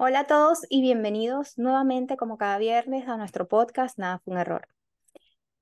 Hola 0.00 0.20
a 0.20 0.26
todos 0.26 0.60
y 0.70 0.80
bienvenidos 0.80 1.58
nuevamente 1.58 2.16
como 2.16 2.38
cada 2.38 2.56
viernes 2.58 3.06
a 3.08 3.16
nuestro 3.16 3.46
podcast 3.46 3.98
Nada 3.98 4.20
fue 4.20 4.32
un 4.34 4.40
error. 4.40 4.66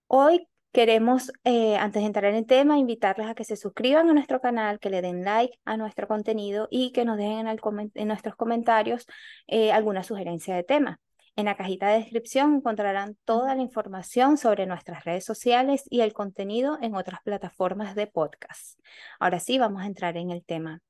Hoy 0.06 0.46
queremos, 0.72 1.32
eh, 1.44 1.76
antes 1.76 2.02
de 2.02 2.06
entrar 2.06 2.26
en 2.26 2.36
el 2.36 2.46
tema, 2.46 2.78
invitarles 2.78 3.28
a 3.28 3.34
que 3.34 3.44
se 3.44 3.56
suscriban 3.56 4.08
a 4.08 4.12
nuestro 4.12 4.40
canal, 4.40 4.78
que 4.78 4.90
le 4.90 5.02
den 5.02 5.24
like 5.24 5.58
a 5.64 5.76
nuestro 5.76 6.06
contenido 6.06 6.68
y 6.70 6.92
que 6.92 7.04
nos 7.04 7.16
dejen 7.16 7.48
en, 7.48 8.08
nuestros 8.08 8.36
comentarios 8.36 9.06
eh, 9.46 9.72
alguna 9.72 10.02
sugerencia 10.02 10.54
de 10.54 10.64
tema. 10.64 11.00
En 11.36 11.44
la 11.44 11.54
cajita 11.54 11.88
de 11.88 11.98
descripción 11.98 12.54
encontrarán 12.54 13.18
toda 13.26 13.54
la 13.54 13.60
información 13.60 14.38
sobre 14.38 14.64
nuestras 14.64 15.04
redes 15.04 15.26
sociales 15.26 15.84
y 15.90 16.00
el 16.00 16.14
contenido 16.14 16.78
en 16.80 16.94
otras 16.94 17.20
plataformas 17.22 17.94
de 17.94 18.06
podcast. 18.06 18.80
Ahora 19.20 19.38
sí, 19.38 19.58
vamos 19.58 19.82
a 19.82 19.86
entrar 19.86 20.16
en 20.16 20.30
el 20.30 20.42
tema. 20.42 20.80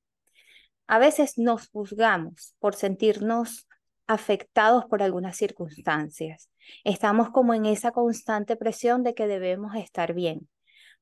A 0.87 0.99
veces 0.99 1.37
nos 1.37 1.67
juzgamos 1.67 2.55
por 2.59 2.75
sentirnos 2.75 3.67
afectados 4.07 4.85
por 4.85 5.03
algunas 5.03 5.35
circunstancias. 5.35 6.49
Estamos 6.85 7.29
como 7.31 7.53
en 7.53 7.65
esa 7.65 7.91
constante 7.91 8.55
presión 8.55 9.03
de 9.03 9.13
que 9.13 9.27
debemos 9.27 9.75
estar 9.75 10.13
bien. 10.13 10.47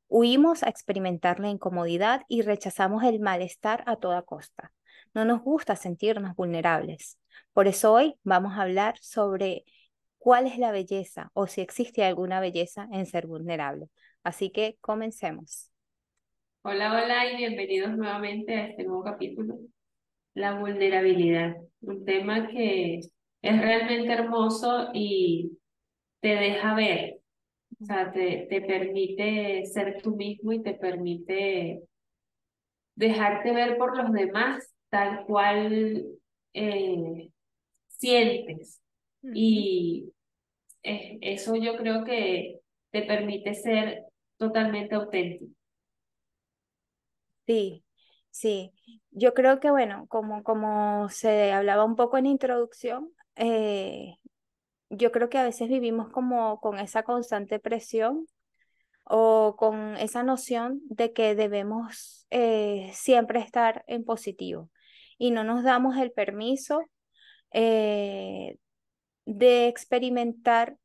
Huimos 0.07 0.63
a 0.63 0.69
experimentar 0.69 1.39
la 1.39 1.49
incomodidad 1.49 2.23
y 2.27 2.41
rechazamos 2.41 3.03
el 3.03 3.19
malestar 3.19 3.83
a 3.85 3.95
toda 3.97 4.23
costa. 4.23 4.71
No 5.15 5.23
nos 5.23 5.41
gusta 5.41 5.77
sentirnos 5.77 6.35
vulnerables. 6.35 7.17
Por 7.53 7.67
eso 7.67 7.93
hoy 7.93 8.15
vamos 8.23 8.53
a 8.53 8.63
hablar 8.63 8.95
sobre 8.99 9.63
cuál 10.17 10.45
es 10.45 10.57
la 10.57 10.73
belleza 10.73 11.31
o 11.33 11.47
si 11.47 11.61
existe 11.61 12.03
alguna 12.03 12.41
belleza 12.41 12.89
en 12.91 13.05
ser 13.05 13.25
vulnerable. 13.25 13.87
Así 14.23 14.49
que 14.49 14.77
comencemos. 14.81 15.71
Hola, 16.63 16.91
hola 16.91 17.31
y 17.31 17.37
bienvenidos 17.37 17.95
nuevamente 17.95 18.55
a 18.55 18.67
este 18.67 18.83
nuevo 18.83 19.03
capítulo 19.03 19.57
la 20.33 20.59
vulnerabilidad, 20.59 21.55
un 21.79 22.03
tema 22.03 22.49
que 22.49 22.99
es 23.41 23.61
realmente 23.61 24.11
hermoso 24.11 24.89
y 24.93 25.57
te 26.19 26.35
deja 26.35 26.75
ver, 26.75 27.21
o 27.81 27.85
sea, 27.85 28.11
te, 28.11 28.47
te 28.49 28.59
permite 28.59 29.65
ser 29.65 30.01
tú 30.01 30.17
mismo 30.17 30.51
y 30.51 30.61
te 30.61 30.73
permite 30.73 31.83
dejarte 32.95 33.53
ver 33.53 33.77
por 33.77 33.95
los 33.95 34.11
demás 34.11 34.74
tal 34.95 35.25
cual 35.25 36.05
eh, 36.53 37.29
sientes. 37.87 38.81
Y 39.21 40.13
eso 40.83 41.57
yo 41.57 41.75
creo 41.75 42.05
que 42.05 42.61
te 42.91 43.01
permite 43.01 43.55
ser 43.55 44.05
totalmente 44.37 44.95
auténtico. 44.95 45.47
Sí, 47.45 47.83
Sí, 48.29 48.73
yo 49.11 49.33
creo 49.33 49.61
que, 49.61 49.71
bueno, 49.71 50.07
como, 50.09 50.43
como 50.43 51.07
se 51.07 51.53
hablaba 51.53 51.85
un 51.85 51.95
poco 51.95 52.17
en 52.17 52.25
introducción, 52.25 53.09
eh, 53.37 54.17
yo 54.89 55.11
creo 55.13 55.29
que 55.29 55.37
a 55.37 55.43
veces 55.45 55.69
vivimos 55.69 56.09
como 56.09 56.59
con 56.59 56.79
esa 56.79 57.03
constante 57.03 57.59
presión 57.59 58.27
o 59.05 59.55
con 59.57 59.97
esa 59.97 60.23
noción 60.23 60.81
de 60.89 61.13
que 61.13 61.35
debemos 61.35 62.27
eh, 62.31 62.91
siempre 62.93 63.39
estar 63.39 63.85
en 63.87 64.03
positivo 64.05 64.69
y 65.17 65.31
no 65.31 65.43
nos 65.43 65.63
damos 65.63 65.97
el 65.97 66.11
permiso 66.11 66.85
eh, 67.51 68.57
de 69.25 69.67
experimentar 69.67 70.77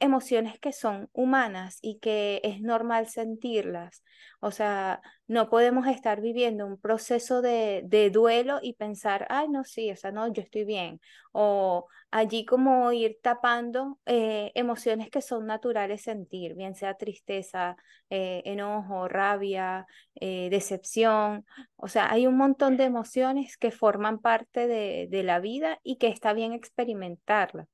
emociones 0.00 0.58
que 0.60 0.72
son 0.72 1.08
humanas 1.12 1.78
y 1.82 1.98
que 1.98 2.40
es 2.44 2.60
normal 2.60 3.08
sentirlas. 3.08 4.02
O 4.40 4.50
sea, 4.50 5.00
no 5.26 5.48
podemos 5.48 5.86
estar 5.86 6.20
viviendo 6.20 6.66
un 6.66 6.78
proceso 6.78 7.42
de, 7.42 7.82
de, 7.84 8.10
duelo 8.10 8.58
y 8.62 8.74
pensar, 8.74 9.26
ay, 9.30 9.48
no, 9.48 9.64
sí, 9.64 9.90
o 9.90 9.96
sea, 9.96 10.12
no, 10.12 10.32
yo 10.32 10.42
estoy 10.42 10.64
bien. 10.64 11.00
O 11.32 11.86
allí 12.10 12.44
como 12.44 12.92
ir 12.92 13.18
tapando 13.22 13.98
eh, 14.06 14.52
emociones 14.54 15.10
que 15.10 15.22
son 15.22 15.46
naturales 15.46 16.02
sentir, 16.02 16.54
bien 16.54 16.74
sea 16.74 16.94
tristeza, 16.94 17.76
eh, 18.10 18.42
enojo, 18.44 19.08
rabia, 19.08 19.86
eh, 20.14 20.48
decepción. 20.50 21.44
O 21.76 21.88
sea, 21.88 22.10
hay 22.10 22.26
un 22.26 22.36
montón 22.36 22.76
de 22.76 22.84
emociones 22.84 23.56
que 23.56 23.70
forman 23.70 24.18
parte 24.20 24.66
de, 24.66 25.08
de 25.10 25.22
la 25.22 25.40
vida 25.40 25.78
y 25.82 25.96
que 25.96 26.08
está 26.08 26.32
bien 26.32 26.52
experimentarlas. 26.52 27.68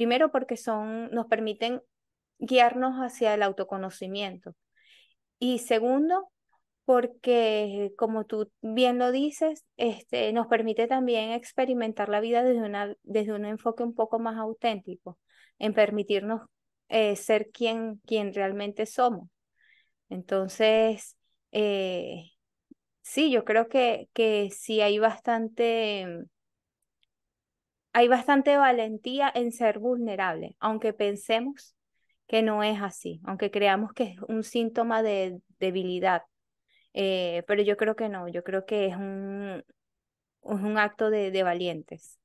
Primero 0.00 0.32
porque 0.32 0.56
son, 0.56 1.10
nos 1.10 1.26
permiten 1.26 1.82
guiarnos 2.38 2.94
hacia 3.00 3.34
el 3.34 3.42
autoconocimiento. 3.42 4.56
Y 5.38 5.58
segundo, 5.58 6.30
porque 6.86 7.92
como 7.98 8.24
tú 8.24 8.50
bien 8.62 8.96
lo 8.96 9.12
dices, 9.12 9.62
este, 9.76 10.32
nos 10.32 10.46
permite 10.46 10.86
también 10.86 11.32
experimentar 11.32 12.08
la 12.08 12.20
vida 12.20 12.42
desde, 12.42 12.62
una, 12.62 12.96
desde 13.02 13.34
un 13.34 13.44
enfoque 13.44 13.82
un 13.82 13.94
poco 13.94 14.18
más 14.18 14.38
auténtico, 14.38 15.18
en 15.58 15.74
permitirnos 15.74 16.48
eh, 16.88 17.14
ser 17.14 17.50
quien, 17.50 17.96
quien 18.06 18.32
realmente 18.32 18.86
somos. 18.86 19.28
Entonces, 20.08 21.14
eh, 21.52 22.22
sí, 23.02 23.30
yo 23.30 23.44
creo 23.44 23.68
que, 23.68 24.08
que 24.14 24.48
sí 24.50 24.80
hay 24.80 24.98
bastante 24.98 26.24
hay 27.92 28.08
bastante 28.08 28.56
valentía 28.56 29.30
en 29.34 29.52
ser 29.52 29.78
vulnerable, 29.78 30.56
aunque 30.60 30.92
pensemos 30.92 31.74
que 32.26 32.42
no 32.42 32.62
es 32.62 32.80
así, 32.80 33.20
aunque 33.24 33.50
creamos 33.50 33.92
que 33.92 34.04
es 34.04 34.16
un 34.28 34.44
síntoma 34.44 35.02
de 35.02 35.40
debilidad. 35.58 36.22
Eh, 36.94 37.44
pero 37.46 37.62
yo 37.62 37.76
creo 37.76 37.96
que 37.96 38.08
no, 38.08 38.28
yo 38.28 38.44
creo 38.44 38.66
que 38.66 38.86
es 38.86 38.96
un, 38.96 39.64
es 40.42 40.60
un 40.60 40.78
acto 40.78 41.10
de, 41.10 41.30
de 41.30 41.42
valientes. 41.42 42.18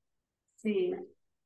Sí, 0.56 0.94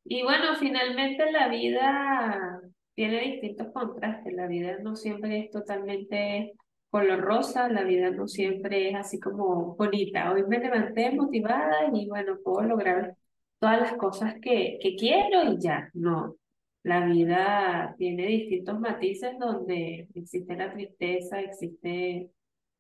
y 0.06 0.24
bueno, 0.24 0.56
finalmente 0.60 1.32
la 1.32 1.50
vida 1.50 2.62
tiene 2.96 3.22
distintos 3.22 3.68
contrastes, 3.74 4.34
la 4.34 4.48
vida 4.48 4.78
no 4.82 4.96
siempre 4.96 5.40
es 5.40 5.52
totalmente 5.52 6.54
color 6.90 7.22
rosa, 7.22 7.70
la 7.70 7.84
vida 7.84 8.10
no 8.12 8.28
siempre 8.28 8.90
es 8.90 8.96
así 8.96 9.20
como 9.20 9.76
bonita. 9.76 10.32
Hoy 10.32 10.44
me 10.48 10.60
levanté 10.60 11.12
motivada 11.12 11.90
y 11.94 12.08
bueno, 12.08 12.38
puedo 12.44 12.64
lograr 12.64 13.16
todas 13.60 13.80
las 13.82 13.94
cosas 13.94 14.36
que, 14.42 14.80
que 14.82 14.96
quiero 14.96 15.54
y 15.54 15.60
ya, 15.60 15.90
no. 15.94 16.36
La 16.84 17.06
vida 17.06 17.96
tiene 17.98 18.26
distintos 18.26 18.80
matices 18.80 19.38
donde 19.38 20.08
existe 20.16 20.56
la 20.56 20.74
tristeza, 20.74 21.42
existe 21.42 22.32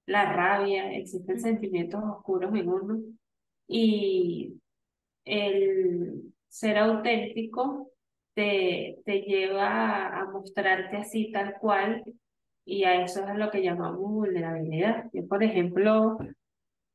la 0.05 0.31
rabia, 0.33 0.91
existen 0.93 1.39
sentimientos 1.39 2.01
oscuros 2.03 2.55
en 2.55 2.69
uno 2.69 2.99
y 3.67 4.53
el 5.25 6.33
ser 6.47 6.77
auténtico 6.77 7.91
te, 8.33 8.99
te 9.05 9.21
lleva 9.21 10.07
a 10.07 10.25
mostrarte 10.31 10.97
así 10.97 11.31
tal 11.31 11.55
cual 11.59 12.03
y 12.65 12.83
a 12.83 13.03
eso 13.03 13.27
es 13.27 13.35
lo 13.35 13.51
que 13.51 13.63
llamamos 13.63 13.99
vulnerabilidad. 14.11 15.05
Yo, 15.11 15.27
por 15.27 15.43
ejemplo, 15.43 16.17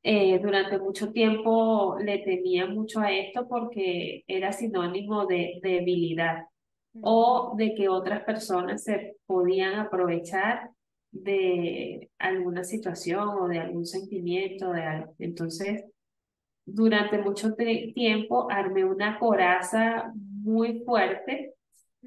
eh, 0.07 0.37
durante 0.37 0.77
mucho 0.77 1.11
tiempo 1.11 1.97
le 1.99 2.19
temía 2.19 2.67
mucho 2.67 2.99
a 2.99 3.11
esto 3.11 3.47
porque 3.47 4.23
era 4.27 4.51
sinónimo 4.51 5.25
de 5.25 5.59
debilidad 5.63 6.45
o 7.01 7.55
de 7.57 7.73
que 7.73 7.89
otras 7.89 8.23
personas 8.23 8.83
se 8.83 9.17
podían 9.25 9.79
aprovechar 9.79 10.69
de 11.09 12.11
alguna 12.19 12.63
situación 12.63 13.29
o 13.29 13.47
de 13.47 13.57
algún 13.57 13.87
sentimiento, 13.87 14.71
de 14.73 14.83
algo. 14.83 15.15
Entonces, 15.17 15.85
durante 16.65 17.17
mucho 17.17 17.55
tiempo 17.55 18.47
armé 18.51 18.85
una 18.85 19.17
coraza 19.17 20.11
muy 20.13 20.83
fuerte 20.85 21.55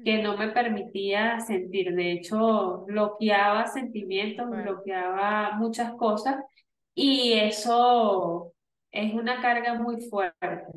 que 0.05 0.23
no 0.23 0.37
me 0.37 0.51
permitía 0.51 1.41
sentir. 1.41 1.93
De 1.93 2.13
hecho, 2.13 2.85
bloqueaba 2.87 3.67
sentimientos, 3.67 4.49
bloqueaba 4.49 5.57
muchas 5.57 5.91
cosas 5.95 6.37
y 7.01 7.33
eso 7.33 8.53
es 8.91 9.13
una 9.13 9.41
carga 9.41 9.75
muy 9.75 10.01
fuerte, 10.09 10.67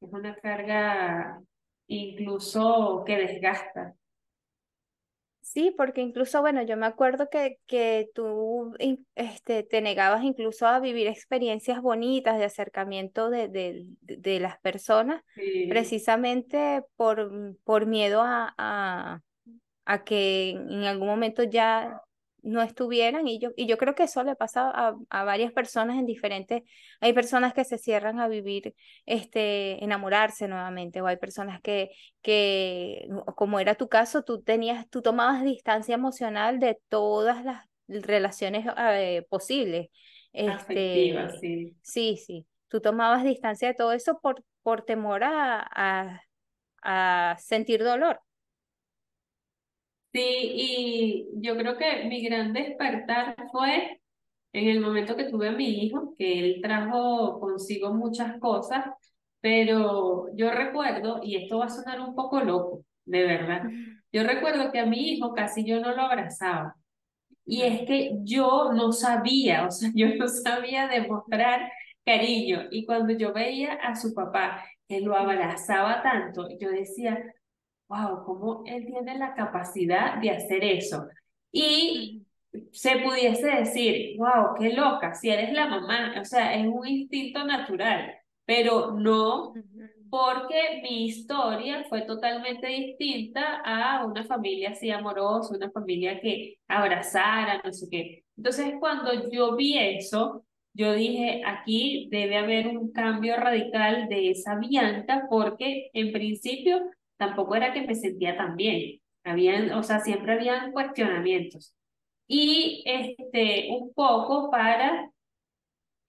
es 0.00 0.12
una 0.12 0.36
carga 0.36 1.40
incluso 1.86 3.04
que 3.06 3.16
desgasta. 3.16 3.94
Sí, 5.40 5.72
porque 5.76 6.00
incluso, 6.02 6.40
bueno, 6.42 6.62
yo 6.62 6.76
me 6.76 6.86
acuerdo 6.86 7.30
que, 7.30 7.58
que 7.66 8.10
tú 8.14 8.74
este, 9.14 9.62
te 9.62 9.80
negabas 9.80 10.24
incluso 10.24 10.66
a 10.66 10.80
vivir 10.80 11.06
experiencias 11.06 11.80
bonitas 11.80 12.36
de 12.36 12.44
acercamiento 12.44 13.30
de, 13.30 13.48
de, 13.48 13.86
de 14.00 14.40
las 14.40 14.58
personas, 14.58 15.22
precisamente 15.68 16.82
por, 16.96 17.56
por 17.64 17.86
miedo 17.86 18.22
a, 18.22 18.54
a, 18.58 19.20
a 19.84 20.04
que 20.04 20.50
en 20.50 20.82
algún 20.84 21.06
momento 21.08 21.44
ya 21.44 22.02
no 22.46 22.62
estuvieran 22.62 23.26
y 23.26 23.40
yo, 23.40 23.50
y 23.56 23.66
yo 23.66 23.76
creo 23.76 23.94
que 23.94 24.04
eso 24.04 24.22
le 24.22 24.36
pasa 24.36 24.70
a, 24.70 24.94
a, 25.10 25.24
varias 25.24 25.52
personas 25.52 25.98
en 25.98 26.06
diferentes, 26.06 26.62
hay 27.00 27.12
personas 27.12 27.52
que 27.54 27.64
se 27.64 27.76
cierran 27.76 28.20
a 28.20 28.28
vivir, 28.28 28.74
este, 29.04 29.82
enamorarse 29.84 30.46
nuevamente 30.46 31.00
o 31.00 31.06
hay 31.06 31.16
personas 31.16 31.60
que, 31.60 31.90
que, 32.22 33.08
como 33.34 33.58
era 33.58 33.74
tu 33.74 33.88
caso, 33.88 34.22
tú 34.22 34.42
tenías, 34.42 34.88
tú 34.88 35.02
tomabas 35.02 35.42
distancia 35.42 35.94
emocional 35.96 36.60
de 36.60 36.78
todas 36.88 37.44
las 37.44 37.64
relaciones 37.88 38.66
eh, 38.78 39.26
posibles. 39.28 39.88
Este, 40.32 41.16
sí. 41.40 41.76
sí, 41.82 42.16
sí, 42.16 42.46
tú 42.68 42.80
tomabas 42.80 43.24
distancia 43.24 43.68
de 43.68 43.74
todo 43.74 43.92
eso 43.92 44.20
por, 44.20 44.44
por 44.62 44.82
temor 44.82 45.24
a, 45.24 45.66
a, 45.74 46.20
a 46.82 47.36
sentir 47.38 47.82
dolor. 47.82 48.20
Sí, 50.16 50.22
y 50.54 51.28
yo 51.42 51.58
creo 51.58 51.76
que 51.76 52.04
mi 52.06 52.22
gran 52.24 52.54
despertar 52.54 53.36
fue 53.52 54.00
en 54.52 54.68
el 54.68 54.80
momento 54.80 55.14
que 55.16 55.24
tuve 55.24 55.48
a 55.48 55.52
mi 55.52 55.84
hijo, 55.84 56.14
que 56.18 56.38
él 56.40 56.60
trajo 56.62 57.38
consigo 57.38 57.92
muchas 57.92 58.38
cosas, 58.40 58.86
pero 59.42 60.28
yo 60.34 60.50
recuerdo, 60.50 61.20
y 61.22 61.36
esto 61.36 61.58
va 61.58 61.66
a 61.66 61.68
sonar 61.68 62.00
un 62.00 62.14
poco 62.14 62.40
loco, 62.40 62.84
de 63.04 63.24
verdad, 63.24 63.64
yo 64.12 64.24
recuerdo 64.24 64.72
que 64.72 64.80
a 64.80 64.86
mi 64.86 65.10
hijo 65.12 65.34
casi 65.34 65.66
yo 65.66 65.80
no 65.80 65.94
lo 65.94 66.02
abrazaba. 66.02 66.76
Y 67.46 67.62
es 67.62 67.82
que 67.86 68.12
yo 68.24 68.72
no 68.74 68.92
sabía, 68.92 69.66
o 69.66 69.70
sea, 69.70 69.90
yo 69.96 70.08
no 70.16 70.28
sabía 70.28 70.88
demostrar 70.88 71.70
cariño. 72.04 72.62
Y 72.70 72.86
cuando 72.86 73.12
yo 73.14 73.32
veía 73.34 73.74
a 73.74 73.96
su 73.96 74.14
papá 74.14 74.64
que 74.88 75.00
lo 75.00 75.16
abrazaba 75.16 76.02
tanto, 76.02 76.48
yo 76.60 76.70
decía, 76.70 77.22
wow, 77.88 78.24
cómo 78.24 78.62
él 78.66 78.86
tiene 78.86 79.18
la 79.18 79.34
capacidad 79.34 80.20
de 80.20 80.30
hacer 80.30 80.64
eso. 80.64 81.06
Y 81.52 82.26
se 82.72 82.98
pudiese 82.98 83.46
decir, 83.46 84.16
wow, 84.18 84.54
qué 84.58 84.72
loca, 84.72 85.14
si 85.14 85.30
eres 85.30 85.52
la 85.52 85.68
mamá, 85.68 86.14
o 86.20 86.24
sea, 86.24 86.54
es 86.54 86.66
un 86.66 86.86
instinto 86.86 87.44
natural, 87.44 88.14
pero 88.44 88.92
no 88.92 89.52
porque 90.10 90.80
mi 90.82 91.06
historia 91.06 91.84
fue 91.88 92.02
totalmente 92.02 92.66
distinta 92.68 93.60
a 93.64 94.04
una 94.06 94.24
familia 94.24 94.70
así 94.70 94.90
amorosa, 94.90 95.56
una 95.56 95.70
familia 95.70 96.20
que 96.20 96.58
abrazara, 96.68 97.60
no 97.64 97.72
sé 97.72 97.88
qué. 97.90 98.24
Entonces, 98.36 98.74
cuando 98.78 99.30
yo 99.30 99.56
vi 99.56 99.78
eso, 99.78 100.44
yo 100.74 100.92
dije, 100.92 101.42
aquí 101.44 102.08
debe 102.10 102.36
haber 102.36 102.68
un 102.68 102.92
cambio 102.92 103.36
radical 103.36 104.08
de 104.08 104.30
esa 104.30 104.56
Bianca, 104.56 105.26
porque 105.28 105.90
en 105.92 106.12
principio 106.12 106.80
tampoco 107.16 107.54
era 107.56 107.72
que 107.72 107.82
me 107.82 107.94
sentía 107.94 108.36
tan 108.36 108.56
bien. 108.56 109.00
Habían, 109.24 109.72
o 109.72 109.82
sea, 109.82 110.00
siempre 110.00 110.34
habían 110.34 110.72
cuestionamientos. 110.72 111.74
Y 112.28 112.82
este, 112.86 113.68
un 113.70 113.92
poco 113.94 114.50
para 114.50 115.10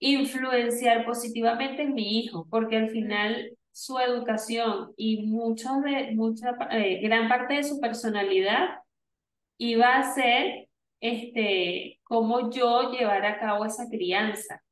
influenciar 0.00 1.04
positivamente 1.04 1.82
en 1.82 1.94
mi 1.94 2.20
hijo, 2.20 2.46
porque 2.50 2.76
al 2.76 2.90
final 2.90 3.50
su 3.72 3.98
educación 3.98 4.92
y 4.96 5.26
mucho 5.26 5.68
de, 5.84 6.12
mucha, 6.12 6.56
eh, 6.72 7.00
gran 7.00 7.28
parte 7.28 7.54
de 7.54 7.64
su 7.64 7.80
personalidad 7.80 8.80
iba 9.58 9.96
a 9.96 10.14
ser 10.14 10.68
este, 11.00 12.00
cómo 12.04 12.50
yo 12.50 12.90
llevar 12.92 13.24
a 13.26 13.38
cabo 13.38 13.64
esa 13.64 13.88
crianza. 13.88 14.62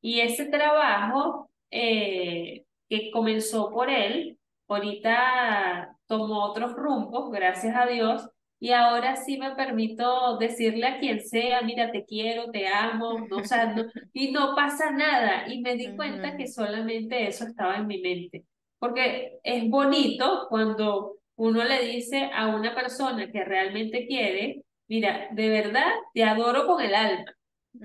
Y 0.00 0.20
ese 0.20 0.46
trabajo 0.46 1.50
eh, 1.70 2.64
que 2.88 3.10
comenzó 3.10 3.70
por 3.70 3.90
él, 3.90 4.38
ahorita 4.68 5.96
tomó 6.06 6.44
otros 6.44 6.72
rumbos, 6.74 7.30
gracias 7.30 7.76
a 7.76 7.86
Dios, 7.86 8.28
y 8.58 8.72
ahora 8.72 9.16
sí 9.16 9.36
me 9.38 9.54
permito 9.54 10.38
decirle 10.38 10.86
a 10.86 10.98
quien 10.98 11.20
sea, 11.20 11.60
mira, 11.62 11.90
te 11.92 12.04
quiero, 12.06 12.50
te 12.50 12.66
amo, 12.68 13.18
no, 13.28 13.36
o 13.38 13.44
sea, 13.44 13.74
no, 13.74 13.84
y 14.14 14.32
no 14.32 14.54
pasa 14.54 14.90
nada. 14.90 15.46
Y 15.48 15.60
me 15.60 15.76
di 15.76 15.94
cuenta 15.94 16.36
que 16.36 16.46
solamente 16.46 17.26
eso 17.28 17.44
estaba 17.44 17.76
en 17.76 17.86
mi 17.86 18.00
mente. 18.00 18.44
Porque 18.78 19.38
es 19.42 19.68
bonito 19.68 20.46
cuando 20.48 21.16
uno 21.36 21.64
le 21.64 21.82
dice 21.86 22.30
a 22.34 22.48
una 22.48 22.74
persona 22.74 23.30
que 23.30 23.44
realmente 23.44 24.06
quiere, 24.06 24.64
mira, 24.88 25.28
de 25.32 25.48
verdad 25.50 25.90
te 26.14 26.24
adoro 26.24 26.66
con 26.66 26.82
el 26.82 26.94
alma. 26.94 27.32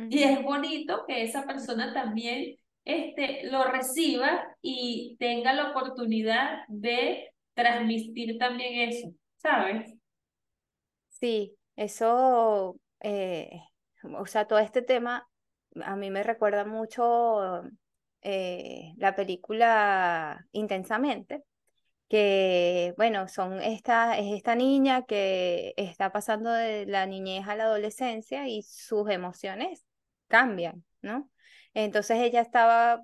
Y 0.10 0.24
es 0.24 0.42
bonito 0.42 1.04
que 1.06 1.24
esa 1.24 1.44
persona 1.46 1.94
también 1.94 2.56
este, 2.86 3.44
lo 3.50 3.64
reciba 3.66 4.44
y 4.62 5.16
tenga 5.20 5.54
la 5.54 5.72
oportunidad 5.72 6.66
de 6.68 7.34
transmitir 7.54 8.38
también 8.38 8.90
eso, 8.90 9.14
¿sabes? 9.38 9.94
Sí, 11.10 11.56
eso, 11.76 12.80
eh, 13.02 13.62
o 14.18 14.26
sea, 14.26 14.48
todo 14.48 14.60
este 14.60 14.82
tema 14.82 15.28
a 15.84 15.96
mí 15.96 16.10
me 16.12 16.24
recuerda 16.24 16.66
mucho 16.66 17.64
eh, 18.22 18.94
la 18.98 19.16
película 19.16 20.46
Intensamente, 20.52 21.44
que, 22.10 22.94
bueno, 22.98 23.28
son 23.30 23.62
esta, 23.62 24.18
es 24.18 24.34
esta 24.36 24.56
niña 24.56 25.04
que 25.06 25.74
está 25.78 26.12
pasando 26.12 26.52
de 26.52 26.86
la 26.86 27.06
niñez 27.06 27.48
a 27.48 27.56
la 27.56 27.66
adolescencia 27.66 28.48
y 28.48 28.64
sus 28.64 29.10
emociones 29.10 29.86
cambian, 30.28 30.84
¿no? 31.02 31.30
Entonces 31.74 32.20
ella 32.20 32.42
estaba, 32.42 33.02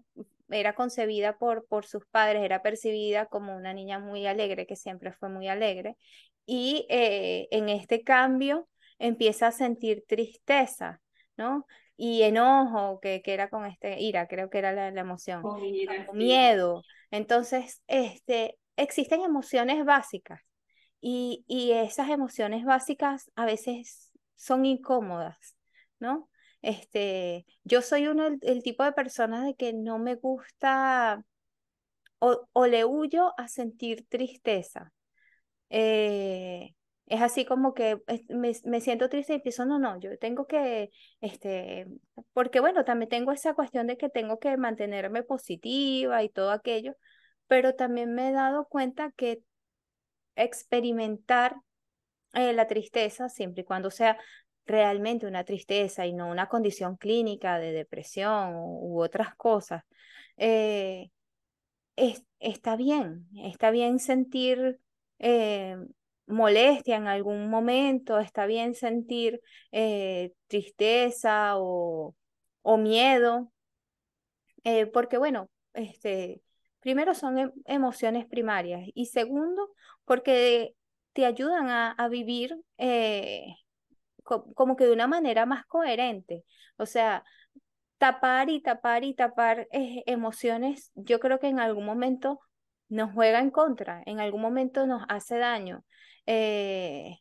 era 0.50 0.74
concebida 0.76 1.38
por, 1.38 1.66
por 1.68 1.86
sus 1.86 2.06
padres, 2.08 2.44
era 2.44 2.62
percibida 2.62 3.28
como 3.28 3.56
una 3.56 3.74
niña 3.74 4.00
muy 4.00 4.26
alegre, 4.28 4.66
que 4.68 4.76
siempre 4.76 5.12
fue 5.12 5.30
muy 5.30 5.48
alegre, 5.48 5.98
y 6.46 6.86
eh, 6.90 7.48
en 7.52 7.70
este 7.70 8.04
cambio 8.04 8.68
empieza 9.00 9.48
a 9.48 9.52
sentir 9.52 10.04
tristeza, 10.08 11.02
¿no? 11.38 11.66
Y 11.98 12.24
enojo, 12.24 13.00
que, 13.00 13.22
que 13.22 13.34
era 13.34 13.50
con 13.50 13.66
este, 13.66 14.00
ira, 14.02 14.28
creo 14.28 14.50
que 14.50 14.60
era 14.60 14.72
la, 14.72 14.92
la 14.92 15.02
emoción, 15.02 15.52
miedo. 16.12 16.86
Entonces, 17.12 17.82
este, 17.88 18.58
existen 18.76 19.22
emociones 19.22 19.84
básicas 19.86 20.42
y, 21.02 21.44
y 21.48 21.72
esas 21.72 22.10
emociones 22.10 22.66
básicas 22.66 23.32
a 23.36 23.46
veces 23.46 24.12
son 24.36 24.66
incómodas, 24.66 25.56
¿no? 26.00 26.30
Este, 26.68 27.46
yo 27.64 27.82
soy 27.82 28.08
uno 28.08 28.28
el, 28.42 28.62
tipo 28.62 28.84
de 28.84 28.92
persona 28.92 29.46
de 29.46 29.56
que 29.56 29.72
no 29.72 30.00
me 30.00 30.16
gusta 30.16 31.24
o, 32.20 32.50
o 32.52 32.68
le 32.68 32.84
huyo 32.84 33.34
a 33.40 33.48
sentir 33.48 34.06
tristeza. 34.10 34.92
Eh, 35.70 36.76
es 37.06 37.22
así 37.22 37.46
como 37.46 37.74
que 37.74 38.02
me, 38.28 38.52
me 38.66 38.82
siento 38.82 39.08
triste 39.08 39.32
y 39.32 39.36
empiezo, 39.38 39.66
no, 39.66 39.80
no, 39.80 39.98
yo 40.02 40.18
tengo 40.20 40.46
que, 40.46 40.92
este, 41.22 41.88
porque 42.34 42.60
bueno, 42.60 42.84
también 42.84 43.08
tengo 43.08 43.32
esa 43.32 43.54
cuestión 43.54 43.88
de 43.88 43.96
que 43.98 44.10
tengo 44.10 44.38
que 44.40 44.58
mantenerme 44.58 45.24
positiva 45.24 46.22
y 46.24 46.28
todo 46.30 46.52
aquello, 46.52 46.96
pero 47.48 47.76
también 47.76 48.14
me 48.14 48.28
he 48.28 48.32
dado 48.34 48.68
cuenta 48.68 49.14
que 49.16 49.42
experimentar 50.36 51.56
eh, 52.34 52.52
la 52.52 52.68
tristeza, 52.68 53.30
siempre 53.30 53.62
y 53.62 53.66
cuando 53.66 53.90
sea 53.90 54.18
realmente 54.68 55.28
una 55.28 55.44
tristeza 55.46 56.06
y 56.06 56.14
no 56.14 56.30
una 56.30 56.48
condición 56.50 56.98
clínica 56.98 57.60
de 57.60 57.72
depresión 57.74 58.54
u, 58.56 59.02
otras 59.02 59.36
cosas, 59.36 59.84
eh, 60.38 61.10
es- 61.96 62.24
está 62.40 62.76
bien, 62.76 63.28
está 63.44 63.72
bien 63.72 64.00
sentir 64.00 64.80
eh, 65.20 65.78
molestia 66.28 66.98
en 66.98 67.08
algún 67.08 67.50
momento, 67.50 68.20
está 68.20 68.46
bien 68.46 68.76
sentir 68.76 69.42
eh, 69.72 70.34
tristeza 70.48 71.54
o, 71.58 72.16
o 72.62 72.78
miedo, 72.78 73.52
porque 74.94 75.18
bueno, 75.18 75.50
este, 75.74 76.42
primero 76.80 77.14
son 77.14 77.38
em- 77.38 77.52
emociones 77.66 78.26
primarias 78.28 78.82
y 78.94 79.06
segundo, 79.08 79.70
porque 80.06 80.76
te 81.14 81.26
ayudan 81.26 81.70
a, 81.70 81.92
a 81.92 82.08
vivir 82.10 82.56
co- 84.28 84.54
como 84.56 84.78
que 84.78 84.86
de 84.88 84.94
una 84.94 85.08
manera 85.08 85.48
más 85.48 85.66
coherente. 85.68 86.46
O 86.78 86.86
sea, 86.88 87.26
tapar 87.98 88.50
y 88.50 88.62
tapar 88.62 89.04
y 89.04 89.14
tapar 89.16 89.68
eh, 89.72 90.04
emociones, 90.06 90.92
yo 90.96 91.20
creo 91.20 91.40
que 91.40 91.48
en 91.48 91.60
algún 91.60 91.86
momento 91.86 92.40
nos 92.90 93.12
juega 93.14 93.40
en 93.40 93.52
contra, 93.52 94.04
en 94.06 94.20
algún 94.20 94.42
momento 94.42 94.86
nos 94.88 95.04
hace 95.10 95.38
daño. 95.38 95.84
Eh, 96.26 97.18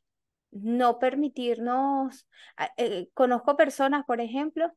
no 0.51 0.99
permitirnos, 0.99 2.27
a- 2.57 2.71
eh, 2.79 3.09
conozco 3.15 3.57
personas, 3.57 4.05
por 4.07 4.21
ejemplo, 4.21 4.73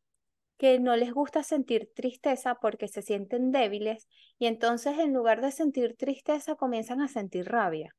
que 0.57 0.79
no 0.79 0.95
les 0.95 1.13
gusta 1.13 1.43
sentir 1.43 1.91
tristeza 1.95 2.55
porque 2.61 2.87
se 2.87 3.01
sienten 3.01 3.51
débiles 3.51 4.07
y 4.39 4.47
entonces 4.47 4.99
en 4.99 5.13
lugar 5.13 5.41
de 5.41 5.51
sentir 5.51 5.95
tristeza 5.97 6.55
comienzan 6.55 7.01
a 7.01 7.07
sentir 7.07 7.45
rabia. 7.47 7.95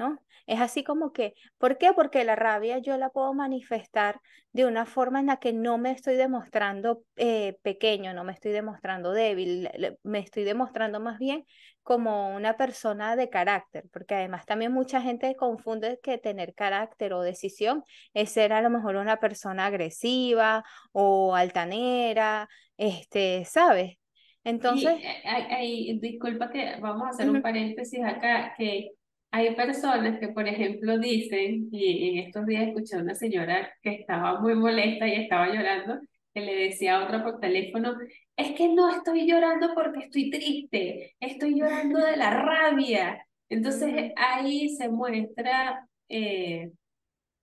¿No? 0.00 0.18
Es 0.46 0.60
así 0.60 0.82
como 0.84 1.12
que, 1.12 1.34
¿por 1.58 1.78
qué? 1.78 1.92
Porque 1.94 2.24
la 2.24 2.34
rabia 2.36 2.78
yo 2.78 2.96
la 2.98 3.10
puedo 3.10 3.34
manifestar 3.34 4.20
de 4.52 4.66
una 4.66 4.86
forma 4.86 5.20
en 5.20 5.26
la 5.26 5.36
que 5.38 5.52
no 5.52 5.78
me 5.78 5.92
estoy 5.92 6.16
demostrando 6.16 7.04
eh, 7.16 7.58
pequeño, 7.62 8.14
no 8.14 8.24
me 8.24 8.32
estoy 8.32 8.52
demostrando 8.52 9.12
débil, 9.12 9.70
me 10.02 10.18
estoy 10.20 10.44
demostrando 10.44 11.00
más 11.00 11.18
bien 11.18 11.44
como 11.82 12.34
una 12.36 12.56
persona 12.56 13.16
de 13.16 13.30
carácter, 13.30 13.84
porque 13.92 14.14
además 14.14 14.46
también 14.46 14.72
mucha 14.72 15.00
gente 15.02 15.34
confunde 15.36 15.98
que 16.02 16.18
tener 16.18 16.54
carácter 16.54 17.12
o 17.12 17.22
decisión 17.22 17.84
es 18.14 18.30
ser 18.32 18.52
a 18.52 18.62
lo 18.62 18.70
mejor 18.70 18.96
una 18.96 19.18
persona 19.18 19.66
agresiva 19.66 20.64
o 20.92 21.34
altanera, 21.34 22.48
este, 22.76 23.44
¿sabes? 23.44 23.96
Entonces, 24.44 24.98
eh, 25.02 25.22
hay, 25.24 25.42
hay- 25.50 25.98
disculpa 26.00 26.50
que 26.50 26.76
vamos 26.80 27.06
a 27.06 27.10
hacer 27.10 27.30
un 27.30 27.42
paréntesis 27.42 28.00
acá, 28.04 28.54
que 28.56 28.90
hay 29.32 29.54
personas 29.54 30.18
que, 30.20 30.28
por 30.28 30.48
ejemplo, 30.48 30.98
dicen, 30.98 31.68
y 31.72 32.18
en 32.18 32.26
estos 32.26 32.46
días 32.46 32.68
escuché 32.68 32.96
a 32.96 33.00
una 33.00 33.14
señora 33.14 33.72
que 33.82 33.92
estaba 33.94 34.40
muy 34.40 34.54
molesta 34.54 35.06
y 35.08 35.14
estaba 35.14 35.48
llorando, 35.54 36.00
que 36.34 36.40
le 36.40 36.54
decía 36.56 36.96
a 36.98 37.04
otra 37.04 37.22
por 37.24 37.40
teléfono, 37.40 37.96
es 38.36 38.52
que 38.56 38.68
no 38.74 38.90
estoy 38.90 39.26
llorando 39.28 39.74
porque 39.74 40.00
estoy 40.06 40.30
triste, 40.30 41.14
estoy 41.20 41.58
llorando 41.58 41.98
de 41.98 42.16
la 42.16 42.30
rabia. 42.30 43.24
Entonces 43.48 44.12
ahí 44.16 44.68
se 44.76 44.88
muestra 44.88 45.86
eh, 46.08 46.72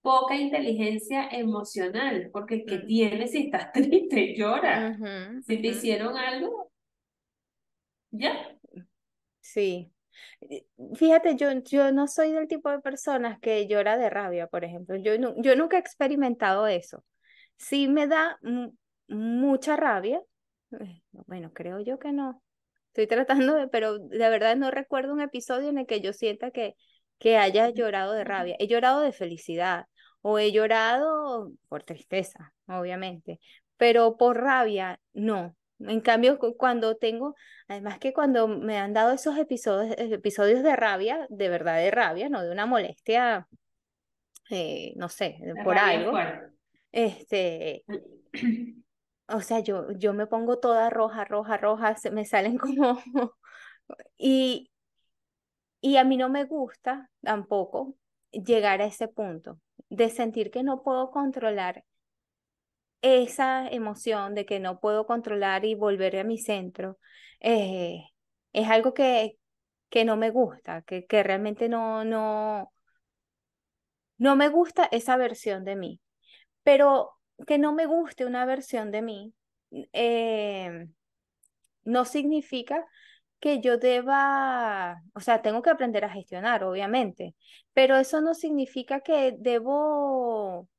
poca 0.02 0.36
inteligencia 0.36 1.30
emocional, 1.30 2.30
porque 2.34 2.66
¿qué 2.66 2.80
mm, 2.80 2.88
tienes 2.88 3.32
si 3.32 3.46
estás 3.46 3.72
triste? 3.74 4.36
Llora. 4.38 4.92
ujú, 4.92 5.42
Si 5.42 5.58
te 5.62 5.70
hicieron 5.70 6.18
algo, 6.18 6.72
ya. 8.12 8.58
Sí. 9.42 9.92
Fíjate, 10.96 11.36
yo, 11.36 11.52
yo 11.64 11.92
no 11.92 12.08
soy 12.08 12.32
del 12.32 12.48
tipo 12.48 12.70
de 12.70 12.80
personas 12.80 13.40
que 13.40 13.68
llora 13.68 13.98
de 13.98 14.10
rabia, 14.10 14.48
por 14.48 14.64
ejemplo. 14.64 14.96
Yo, 14.98 15.14
yo 15.38 15.56
nunca 15.56 15.78
he 15.78 15.80
experimentado 15.80 16.68
eso. 16.68 17.04
Sí 17.58 17.88
me 17.88 18.08
da 18.08 18.38
mu- 18.42 18.74
mucha 19.08 19.76
rabia. 19.76 20.22
eh, 20.80 21.02
Bueno, 21.28 21.52
creo 21.54 21.80
yo 21.82 22.00
que 22.00 22.12
no. 22.14 22.42
Estoy 22.90 23.08
tratando 23.08 23.56
de, 23.56 23.68
pero 23.68 24.00
de 24.00 24.30
verdad 24.30 24.56
no 24.58 24.72
recuerdo 24.72 25.14
un 25.14 25.22
episodio 25.22 25.70
en 25.70 25.78
el 25.80 25.86
que 25.88 26.02
yo 26.02 26.14
sienta 26.14 26.52
que, 26.52 26.76
que 27.20 27.38
haya 27.38 27.70
llorado 27.70 28.14
de 28.14 28.24
rabia. 28.24 28.56
He 28.60 28.68
llorado 28.68 29.02
de 29.02 29.12
felicidad 29.14 29.86
o 30.22 30.40
he 30.40 30.52
llorado 30.52 31.52
por 31.70 31.84
tristeza, 31.84 32.54
obviamente, 32.68 33.40
pero 33.78 34.18
por 34.18 34.38
rabia, 34.42 35.00
no. 35.14 35.56
En 35.80 36.02
cambio, 36.02 36.38
cu- 36.40 36.56
cuando 36.58 36.96
tengo 36.98 37.36
Además 37.68 38.00
que 38.00 38.14
cuando 38.14 38.48
me 38.48 38.78
han 38.78 38.94
dado 38.94 39.12
esos 39.14 39.38
episodios, 39.38 39.94
episodios 39.98 40.64
de 40.64 40.76
rabia, 40.76 41.28
de 41.30 41.50
verdad 41.50 41.78
de 41.78 41.92
rabia, 41.92 42.30
no 42.30 42.42
de 42.42 42.52
una 42.52 42.66
molestia, 42.66 43.48
eh, 44.50 44.94
no 44.96 45.10
sé, 45.10 45.38
La 45.42 45.64
por 45.64 45.78
algo, 45.78 46.12
fuerte. 46.12 46.56
este, 46.92 47.86
o 49.28 49.42
sea, 49.42 49.60
yo, 49.60 49.92
yo 49.94 50.14
me 50.14 50.28
pongo 50.28 50.60
toda 50.60 50.90
roja, 50.90 51.26
roja, 51.26 51.58
roja, 51.58 51.96
se 51.98 52.12
me 52.12 52.26
salen 52.26 52.58
como, 52.58 53.02
y, 54.18 54.70
y 55.82 55.98
a 55.98 56.04
mí 56.04 56.18
no 56.18 56.30
me 56.30 56.46
gusta 56.46 57.10
tampoco 57.22 57.96
llegar 58.32 58.82
a 58.82 58.86
ese 58.86 59.08
punto 59.08 59.60
de 59.90 60.10
sentir 60.10 60.52
que 60.52 60.64
no 60.64 60.84
puedo 60.84 61.12
controlar 61.12 61.84
esa 63.02 63.68
emoción, 63.70 64.36
de 64.36 64.46
que 64.46 64.60
no 64.60 64.80
puedo 64.80 65.06
controlar 65.08 65.66
y 65.66 65.76
volver 65.76 66.18
a 66.20 66.24
mi 66.24 66.38
centro. 66.40 66.98
eh, 67.42 68.04
es 68.54 68.68
algo 68.70 68.94
que, 68.94 69.38
que 69.90 70.06
no 70.06 70.18
me 70.18 70.32
gusta, 70.32 70.82
que, 70.84 71.06
que 71.08 71.24
realmente 71.24 71.70
no, 71.70 72.04
no, 72.06 72.72
no 74.18 74.36
me 74.36 74.50
gusta 74.50 74.88
esa 74.92 75.18
versión 75.18 75.64
de 75.66 75.76
mí. 75.76 76.02
Pero 76.64 77.12
que 77.48 77.58
no 77.60 77.74
me 77.74 77.86
guste 77.88 78.26
una 78.26 78.46
versión 78.46 78.92
de 78.92 79.02
mí 79.04 79.34
eh, 79.94 80.88
no 81.84 82.06
significa 82.06 82.86
que 83.40 83.62
yo 83.62 83.78
deba, 83.78 85.02
o 85.14 85.20
sea, 85.22 85.42
tengo 85.42 85.62
que 85.62 85.70
aprender 85.70 86.06
a 86.06 86.10
gestionar, 86.10 86.64
obviamente, 86.64 87.36
pero 87.74 87.98
eso 87.98 88.22
no 88.22 88.34
significa 88.34 89.02
que 89.02 89.36
debo 89.40 90.70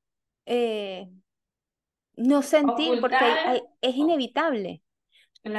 eh, 0.46 1.08
no 2.18 2.42
sentir, 2.42 2.98
porque 3.00 3.24
hay, 3.24 3.32
Ocultar, 3.34 3.40
hay- 3.44 3.62
es 3.82 3.96
inevitable, 3.96 4.82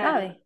¿sabes? 0.01 0.37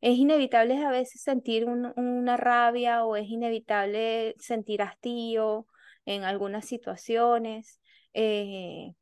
Es 0.00 0.16
inevitable 0.18 0.84
a 0.84 0.90
veces 0.90 1.22
sentir 1.22 1.66
un- 1.66 1.92
una 1.98 2.36
rabia 2.36 3.04
o 3.04 3.16
es 3.16 3.28
inevitable 3.28 4.34
sentir 4.40 4.82
hastío 4.82 5.66
en 6.06 6.24
algunas 6.24 6.66
situaciones. 6.66 7.80
Eh, 8.14 8.94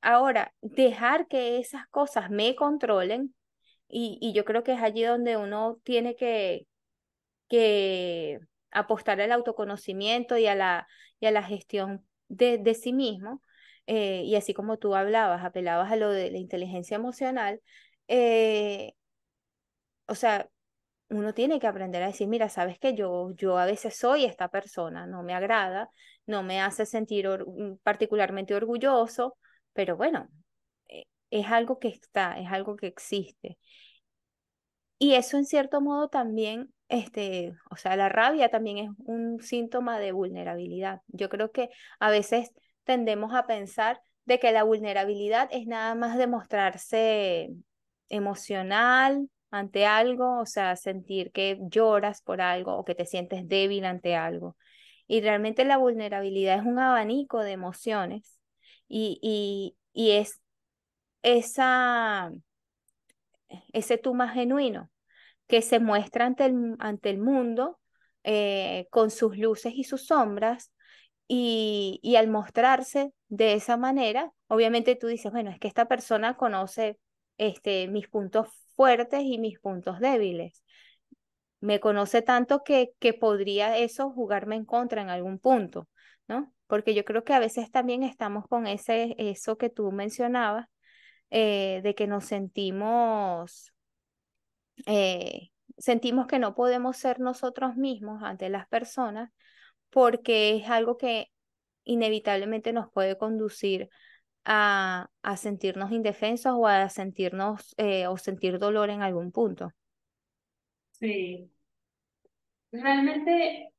ahora, 0.00 0.52
dejar 0.62 1.26
que 1.28 1.58
esas 1.58 1.86
cosas 1.88 2.30
me 2.30 2.54
controlen 2.56 3.34
y, 3.88 4.18
y 4.22 4.32
yo 4.34 4.44
creo 4.44 4.62
que 4.64 4.72
es 4.74 4.82
allí 4.82 5.02
donde 5.04 5.36
uno 5.36 5.78
tiene 5.84 6.16
que, 6.16 6.66
que 7.48 8.40
apostar 8.70 9.20
al 9.20 9.32
autoconocimiento 9.32 10.36
y 10.38 10.46
a 10.46 10.54
la, 10.54 10.88
y 11.20 11.26
a 11.26 11.30
la 11.32 11.42
gestión 11.42 12.06
de, 12.28 12.58
de 12.58 12.74
sí 12.74 12.92
mismo. 12.92 13.42
Eh, 13.86 14.22
y 14.24 14.36
así 14.36 14.54
como 14.54 14.78
tú 14.78 14.94
hablabas, 14.94 15.44
apelabas 15.44 15.90
a 15.92 15.96
lo 15.96 16.10
de 16.10 16.30
la 16.30 16.38
inteligencia 16.38 16.96
emocional. 16.96 17.60
eh, 18.08 18.94
o 20.06 20.14
sea, 20.14 20.48
uno 21.10 21.34
tiene 21.34 21.60
que 21.60 21.66
aprender 21.66 22.02
a 22.02 22.06
decir, 22.08 22.28
mira, 22.28 22.48
sabes 22.48 22.78
que 22.78 22.94
yo, 22.94 23.32
yo 23.36 23.58
a 23.58 23.66
veces 23.66 23.96
soy 23.96 24.24
esta 24.24 24.48
persona, 24.50 25.06
no 25.06 25.22
me 25.22 25.34
agrada, 25.34 25.90
no 26.26 26.42
me 26.42 26.60
hace 26.60 26.86
sentir 26.86 27.28
mm, 27.28 27.78
particularmente 27.82 28.54
orgulloso, 28.54 29.36
pero 29.72 29.96
bueno, 29.96 30.28
eh, 30.88 31.04
es 31.30 31.46
algo 31.48 31.78
que 31.78 31.88
está, 31.88 32.38
es 32.40 32.50
algo 32.52 32.76
que 32.76 32.86
existe. 32.88 33.58
Y 34.98 35.14
eso 35.14 35.36
en 35.36 35.44
cierto 35.46 35.80
modo 35.80 36.08
también, 36.08 36.72
este, 36.88 37.54
o 37.70 37.76
sea, 37.76 37.96
la 37.96 38.08
rabia 38.08 38.50
también 38.50 38.78
es 38.78 38.90
un 38.98 39.40
síntoma 39.42 39.98
de 39.98 40.12
vulnerabilidad. 40.12 41.00
Yo 41.08 41.28
creo 41.28 41.50
que 41.52 41.70
a 41.98 42.10
veces 42.10 42.52
tendemos 42.84 43.34
a 43.34 43.46
pensar 43.46 44.00
de 44.24 44.38
que 44.38 44.52
la 44.52 44.62
vulnerabilidad 44.62 45.48
es 45.52 45.66
nada 45.66 45.94
más 45.94 46.16
demostrarse 46.16 47.50
emocional 48.08 49.28
ante 49.50 49.86
algo, 49.86 50.40
o 50.40 50.46
sea, 50.46 50.76
sentir 50.76 51.32
que 51.32 51.58
lloras 51.62 52.22
por 52.22 52.40
algo 52.40 52.76
o 52.76 52.84
que 52.84 52.94
te 52.94 53.06
sientes 53.06 53.48
débil 53.48 53.84
ante 53.84 54.16
algo. 54.16 54.56
Y 55.06 55.20
realmente 55.20 55.64
la 55.64 55.76
vulnerabilidad 55.76 56.58
es 56.58 56.64
un 56.64 56.78
abanico 56.78 57.40
de 57.40 57.52
emociones 57.52 58.40
y, 58.88 59.18
y, 59.22 59.76
y 59.92 60.12
es 60.12 60.40
esa, 61.22 62.32
ese 63.72 63.98
tú 63.98 64.14
más 64.14 64.34
genuino 64.34 64.90
que 65.46 65.62
se 65.62 65.80
muestra 65.80 66.26
ante 66.26 66.46
el, 66.46 66.76
ante 66.78 67.10
el 67.10 67.18
mundo 67.18 67.78
eh, 68.24 68.86
con 68.90 69.10
sus 69.10 69.36
luces 69.36 69.74
y 69.76 69.84
sus 69.84 70.06
sombras, 70.06 70.72
y, 71.28 72.00
y 72.02 72.16
al 72.16 72.28
mostrarse 72.28 73.12
de 73.28 73.54
esa 73.54 73.76
manera, 73.76 74.32
obviamente 74.48 74.96
tú 74.96 75.06
dices, 75.06 75.32
bueno, 75.32 75.50
es 75.50 75.58
que 75.58 75.68
esta 75.68 75.86
persona 75.86 76.36
conoce 76.36 76.98
este, 77.38 77.88
mis 77.88 78.08
puntos 78.08 78.48
fuertes 78.76 79.22
y 79.24 79.38
mis 79.38 79.58
puntos 79.60 80.00
débiles. 80.00 80.62
Me 81.60 81.80
conoce 81.80 82.22
tanto 82.22 82.64
que, 82.64 82.92
que 82.98 83.14
podría 83.14 83.78
eso 83.78 84.10
jugarme 84.10 84.56
en 84.56 84.64
contra 84.64 85.00
en 85.02 85.10
algún 85.10 85.38
punto, 85.38 85.88
¿no? 86.28 86.52
Porque 86.66 86.94
yo 86.94 87.04
creo 87.04 87.24
que 87.24 87.34
a 87.34 87.38
veces 87.38 87.70
también 87.70 88.02
estamos 88.02 88.46
con 88.48 88.66
ese, 88.66 89.14
eso 89.18 89.56
que 89.58 89.70
tú 89.70 89.92
mencionabas, 89.92 90.66
eh, 91.30 91.80
de 91.82 91.94
que 91.94 92.06
nos 92.06 92.26
sentimos 92.26 93.72
eh, 94.86 95.50
sentimos 95.78 96.26
que 96.26 96.38
no 96.38 96.54
podemos 96.54 96.96
ser 96.96 97.20
nosotros 97.20 97.76
mismos 97.76 98.22
ante 98.22 98.48
las 98.48 98.68
personas 98.68 99.30
porque 99.92 100.56
es 100.56 100.68
algo 100.70 100.96
que 100.96 101.30
inevitablemente 101.84 102.72
nos 102.72 102.90
puede 102.90 103.18
conducir 103.18 103.90
a, 104.44 105.10
a 105.22 105.36
sentirnos 105.36 105.92
indefensos 105.92 106.54
o 106.56 106.66
a 106.66 106.88
sentirnos 106.88 107.74
eh, 107.76 108.06
o 108.06 108.16
sentir 108.16 108.58
dolor 108.58 108.90
en 108.90 109.02
algún 109.02 109.30
punto. 109.30 109.70
Sí. 110.92 111.50
Realmente 112.72 113.70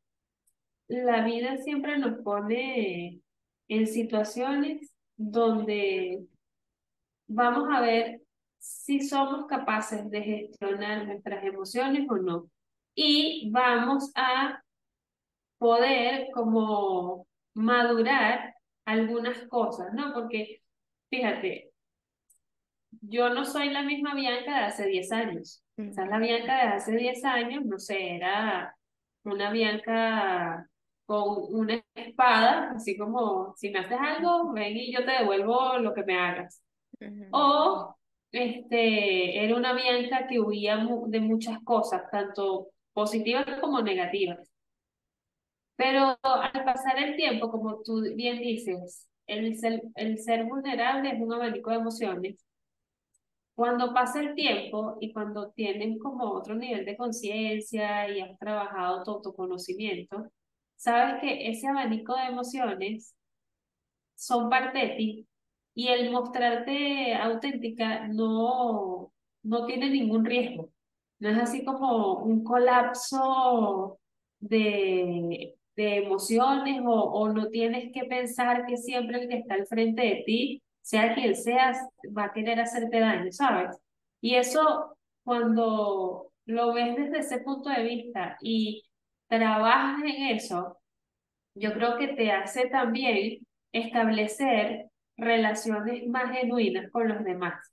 la 0.87 1.25
vida 1.25 1.57
siempre 1.57 1.97
nos 1.97 2.21
pone 2.23 3.21
en 3.67 3.87
situaciones 3.87 4.93
donde 5.15 6.23
vamos 7.27 7.67
a 7.73 7.81
ver 7.81 8.21
si 8.59 9.01
somos 9.01 9.47
capaces 9.47 10.09
de 10.11 10.21
gestionar 10.21 11.07
nuestras 11.07 11.43
emociones 11.43 12.07
o 12.09 12.17
no. 12.17 12.49
Y 12.93 13.49
vamos 13.51 14.11
a 14.13 14.63
poder 15.63 16.27
como 16.33 17.25
madurar 17.53 18.53
algunas 18.83 19.47
cosas, 19.47 19.93
¿no? 19.93 20.13
Porque, 20.13 20.61
fíjate, 21.09 21.71
yo 22.99 23.29
no 23.29 23.45
soy 23.45 23.69
la 23.69 23.81
misma 23.81 24.13
Bianca 24.13 24.57
de 24.59 24.65
hace 24.65 24.87
10 24.87 25.11
años. 25.13 25.63
La 25.77 26.19
Bianca 26.19 26.55
de 26.57 26.73
hace 26.73 26.97
10 26.97 27.23
años, 27.23 27.65
no 27.65 27.79
sé, 27.79 28.15
era 28.15 28.75
una 29.23 29.51
Bianca 29.51 30.67
con 31.05 31.45
una 31.55 31.81
espada, 31.95 32.73
así 32.75 32.97
como, 32.97 33.53
si 33.55 33.69
me 33.69 33.79
haces 33.79 33.97
algo, 34.01 34.51
ven 34.51 34.75
y 34.75 34.91
yo 34.91 35.05
te 35.05 35.11
devuelvo 35.11 35.77
lo 35.77 35.93
que 35.93 36.03
me 36.03 36.19
hagas. 36.19 36.61
O 37.31 37.95
este, 38.33 39.45
era 39.45 39.55
una 39.55 39.71
Bianca 39.73 40.27
que 40.27 40.41
huía 40.41 40.85
de 41.07 41.19
muchas 41.21 41.59
cosas, 41.63 42.03
tanto 42.11 42.67
positivas 42.91 43.45
como 43.61 43.81
negativas. 43.81 44.52
Pero 45.75 46.17
al 46.23 46.65
pasar 46.65 46.97
el 47.03 47.15
tiempo, 47.15 47.49
como 47.51 47.81
tú 47.83 48.01
bien 48.15 48.39
dices, 48.39 49.07
el 49.27 49.55
ser, 49.57 49.81
el 49.95 50.17
ser 50.19 50.45
vulnerable 50.45 51.09
es 51.11 51.21
un 51.21 51.33
abanico 51.33 51.69
de 51.71 51.77
emociones. 51.77 52.45
Cuando 53.55 53.93
pasa 53.93 54.19
el 54.21 54.33
tiempo 54.35 54.97
y 54.99 55.13
cuando 55.13 55.51
tienes 55.51 55.99
como 56.01 56.25
otro 56.31 56.55
nivel 56.55 56.85
de 56.85 56.97
conciencia 56.97 58.09
y 58.09 58.19
has 58.21 58.37
trabajado 58.39 59.03
tu 59.03 59.11
autoconocimiento, 59.11 60.31
sabes 60.75 61.21
que 61.21 61.49
ese 61.49 61.67
abanico 61.67 62.15
de 62.15 62.23
emociones 62.25 63.15
son 64.15 64.49
parte 64.49 64.79
de 64.79 64.89
ti 64.95 65.27
Y 65.75 65.87
el 65.89 66.11
mostrarte 66.11 67.15
auténtica 67.15 68.07
no, 68.07 69.11
no 69.43 69.65
tiene 69.65 69.89
ningún 69.89 70.25
riesgo. 70.25 70.71
No 71.19 71.29
es 71.29 71.37
así 71.39 71.65
como 71.65 72.19
un 72.19 72.43
colapso 72.43 73.99
de, 74.39 75.55
de 75.75 75.97
emociones 75.97 76.81
o, 76.85 76.91
o 76.93 77.29
no 77.33 77.49
tienes 77.49 77.91
que 77.93 78.05
pensar 78.05 78.65
que 78.67 78.77
siempre 78.77 79.21
el 79.23 79.29
que 79.29 79.37
está 79.37 79.55
al 79.55 79.67
frente 79.67 80.01
de 80.03 80.23
ti, 80.25 80.63
sea 80.81 81.13
quien 81.15 81.35
sea, 81.35 81.73
va 82.17 82.25
a 82.25 82.33
querer 82.33 82.59
hacerte 82.59 82.99
daño, 82.99 83.31
¿sabes? 83.31 83.77
Y 84.21 84.35
eso 84.35 84.95
cuando 85.23 86.31
lo 86.45 86.73
ves 86.73 86.95
desde 86.97 87.19
ese 87.19 87.39
punto 87.39 87.69
de 87.69 87.83
vista 87.83 88.37
y 88.41 88.83
trabajas 89.27 90.03
en 90.03 90.37
eso, 90.37 90.77
yo 91.55 91.73
creo 91.73 91.97
que 91.97 92.09
te 92.09 92.31
hace 92.31 92.67
también 92.69 93.39
establecer 93.71 94.87
relaciones 95.17 96.07
más 96.07 96.31
genuinas 96.31 96.91
con 96.91 97.07
los 97.09 97.23
demás. 97.23 97.72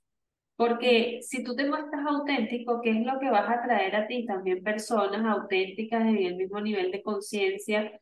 Porque 0.55 1.19
si 1.23 1.43
tú 1.43 1.55
te 1.55 1.67
muestras 1.67 2.05
auténtico, 2.05 2.81
¿qué 2.81 2.91
es 2.91 3.05
lo 3.05 3.19
que 3.19 3.29
vas 3.31 3.49
a 3.49 3.61
traer 3.63 3.95
a 3.95 4.07
ti? 4.07 4.25
También 4.25 4.63
personas 4.63 5.25
auténticas 5.25 6.01
en 6.03 6.17
el 6.17 6.35
mismo 6.35 6.61
nivel 6.61 6.91
de 6.91 7.01
conciencia. 7.03 7.99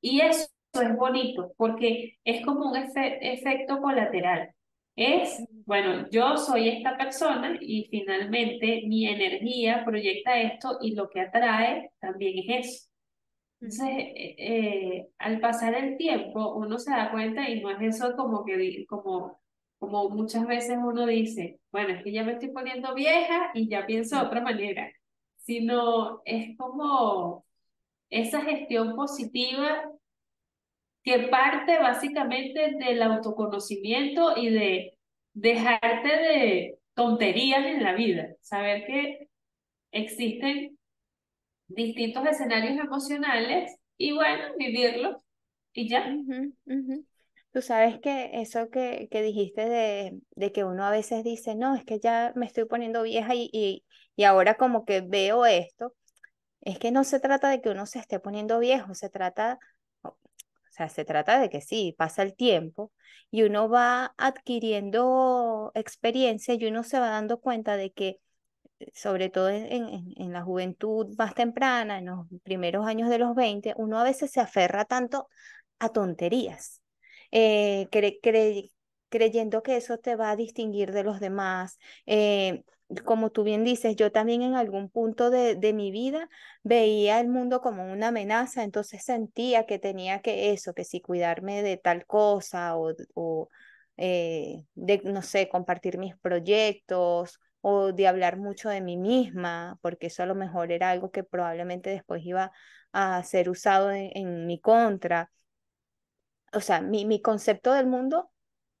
Y 0.00 0.20
eso 0.20 0.48
es 0.74 0.96
bonito, 0.96 1.52
porque 1.56 2.18
es 2.24 2.44
como 2.44 2.70
un 2.70 2.76
efe- 2.76 3.18
efecto 3.20 3.80
colateral. 3.80 4.50
Es, 4.96 5.44
bueno, 5.66 6.08
yo 6.10 6.36
soy 6.36 6.68
esta 6.68 6.96
persona 6.96 7.58
y 7.60 7.86
finalmente 7.90 8.82
mi 8.86 9.06
energía 9.08 9.84
proyecta 9.84 10.38
esto 10.40 10.78
y 10.80 10.94
lo 10.94 11.08
que 11.10 11.20
atrae 11.22 11.90
también 12.00 12.38
es 12.50 12.66
eso. 12.66 12.88
Entonces, 13.60 13.88
eh, 13.90 14.36
eh, 14.38 15.08
al 15.18 15.40
pasar 15.40 15.74
el 15.74 15.96
tiempo, 15.96 16.54
uno 16.56 16.78
se 16.78 16.90
da 16.90 17.10
cuenta 17.10 17.48
y 17.48 17.60
no 17.62 17.70
es 17.70 17.96
eso 17.96 18.14
como 18.16 18.44
que, 18.44 18.84
como, 18.86 19.40
como 19.84 20.08
muchas 20.08 20.46
veces 20.46 20.78
uno 20.82 21.06
dice, 21.06 21.60
bueno, 21.70 21.90
es 21.90 22.02
que 22.02 22.10
ya 22.10 22.24
me 22.24 22.32
estoy 22.32 22.48
poniendo 22.50 22.94
vieja 22.94 23.50
y 23.52 23.68
ya 23.68 23.84
pienso 23.84 24.16
de 24.16 24.26
otra 24.26 24.40
manera, 24.40 24.90
sino 25.36 26.22
es 26.24 26.56
como 26.56 27.44
esa 28.08 28.40
gestión 28.40 28.96
positiva 28.96 29.90
que 31.02 31.28
parte 31.28 31.78
básicamente 31.78 32.76
del 32.78 33.02
autoconocimiento 33.02 34.38
y 34.38 34.48
de 34.48 34.98
dejarte 35.34 36.08
de 36.08 36.78
tonterías 36.94 37.66
en 37.66 37.82
la 37.82 37.92
vida, 37.92 38.28
saber 38.40 38.86
que 38.86 39.28
existen 39.92 40.78
distintos 41.68 42.26
escenarios 42.26 42.78
emocionales 42.78 43.76
y 43.98 44.12
bueno, 44.12 44.44
vivirlos 44.56 45.16
y 45.74 45.88
ya. 45.90 46.10
Tú 47.54 47.62
sabes 47.62 48.00
que 48.00 48.40
eso 48.42 48.68
que, 48.70 49.08
que 49.12 49.22
dijiste 49.22 49.68
de, 49.68 50.20
de 50.34 50.52
que 50.52 50.64
uno 50.64 50.84
a 50.86 50.90
veces 50.90 51.22
dice, 51.24 51.54
no, 51.54 51.76
es 51.76 51.84
que 51.84 52.00
ya 52.00 52.32
me 52.34 52.46
estoy 52.46 52.64
poniendo 52.66 53.02
vieja 53.04 53.34
y, 53.36 53.48
y, 53.52 53.84
y 54.16 54.24
ahora 54.24 54.56
como 54.56 54.84
que 54.84 55.02
veo 55.02 55.46
esto, 55.46 55.94
es 56.62 56.78
que 56.78 56.92
no 56.92 57.04
se 57.04 57.20
trata 57.20 57.50
de 57.50 57.60
que 57.62 57.70
uno 57.70 57.86
se 57.86 57.98
esté 58.00 58.20
poniendo 58.20 58.58
viejo, 58.60 58.94
se 58.94 59.10
trata, 59.10 59.58
o 60.04 60.16
sea, 60.70 60.88
se 60.88 61.04
trata 61.04 61.38
de 61.40 61.50
que 61.50 61.60
sí, 61.60 61.94
pasa 61.98 62.22
el 62.22 62.34
tiempo 62.36 62.92
y 63.30 63.42
uno 63.44 63.68
va 63.68 64.14
adquiriendo 64.18 65.72
experiencia 65.74 66.54
y 66.54 66.66
uno 66.66 66.82
se 66.84 67.00
va 67.00 67.10
dando 67.10 67.40
cuenta 67.40 67.76
de 67.76 67.92
que 67.92 68.20
sobre 68.94 69.30
todo 69.30 69.50
en, 69.50 69.66
en- 69.88 70.14
en 70.16 70.32
la 70.34 70.42
juventud 70.44 71.14
más 71.18 71.34
temprana, 71.34 71.98
en 71.98 72.06
los 72.06 72.26
primeros 72.44 72.86
años 72.86 73.10
de 73.10 73.18
los 73.18 73.34
20 73.36 73.74
uno 73.78 73.98
a 74.00 74.04
veces 74.04 74.32
se 74.32 74.40
aferra 74.40 74.84
tanto 74.86 75.28
a 75.80 75.90
tonterías, 75.90 76.82
eh, 77.34 77.88
cre- 77.92 78.20
cre- 78.22 78.72
creyendo 79.10 79.62
que 79.64 79.76
eso 79.78 79.98
te 79.98 80.16
va 80.16 80.30
a 80.32 80.36
distinguir 80.36 80.92
de 80.92 81.04
los 81.04 81.20
demás. 81.20 81.78
eh, 82.06 82.64
como 83.04 83.30
tú 83.32 83.44
bien 83.44 83.64
dices, 83.64 83.96
yo 83.96 84.12
también 84.12 84.42
en 84.42 84.54
algún 84.54 84.90
punto 84.90 85.30
de, 85.30 85.56
mi 85.74 85.90
vida 85.90 86.28
veía 86.62 87.20
el 87.20 87.28
mundo 87.28 87.60
como 87.60 87.90
una 87.92 88.08
amenaza, 88.08 88.62
entonces 88.62 89.04
sentía 89.04 89.66
que 89.66 89.78
tenía 89.80 90.20
que 90.22 90.52
eso, 90.52 90.74
que 90.74 90.84
si 90.84 91.00
cuidarme 91.00 91.62
de 91.62 91.76
tal 91.78 92.06
cosa 92.06 92.76
o, 92.76 92.92
eh, 93.96 94.64
de, 94.74 95.00
no 95.04 95.22
sé, 95.22 95.48
compartir 95.48 95.98
mis 95.98 96.16
proyectos 96.16 97.40
o 97.60 97.92
de 97.92 98.06
hablar 98.08 98.36
mucho 98.36 98.68
de 98.68 98.80
mí 98.80 98.96
misma, 98.96 99.78
porque 99.82 100.08
eso 100.08 100.22
a 100.22 100.26
lo 100.26 100.34
mejor 100.34 100.72
era 100.72 100.90
algo 100.90 101.10
que 101.10 101.24
probablemente 101.24 101.90
después 101.90 102.24
iba 102.24 102.52
a 102.92 103.22
ser 103.24 103.48
usado 103.50 103.90
en 103.92 104.46
mi 104.46 104.60
contra. 104.60 105.30
O 106.54 106.60
sea, 106.60 106.80
mi, 106.80 107.04
mi 107.04 107.20
concepto 107.20 107.72
del 107.72 107.86
mundo 107.86 108.30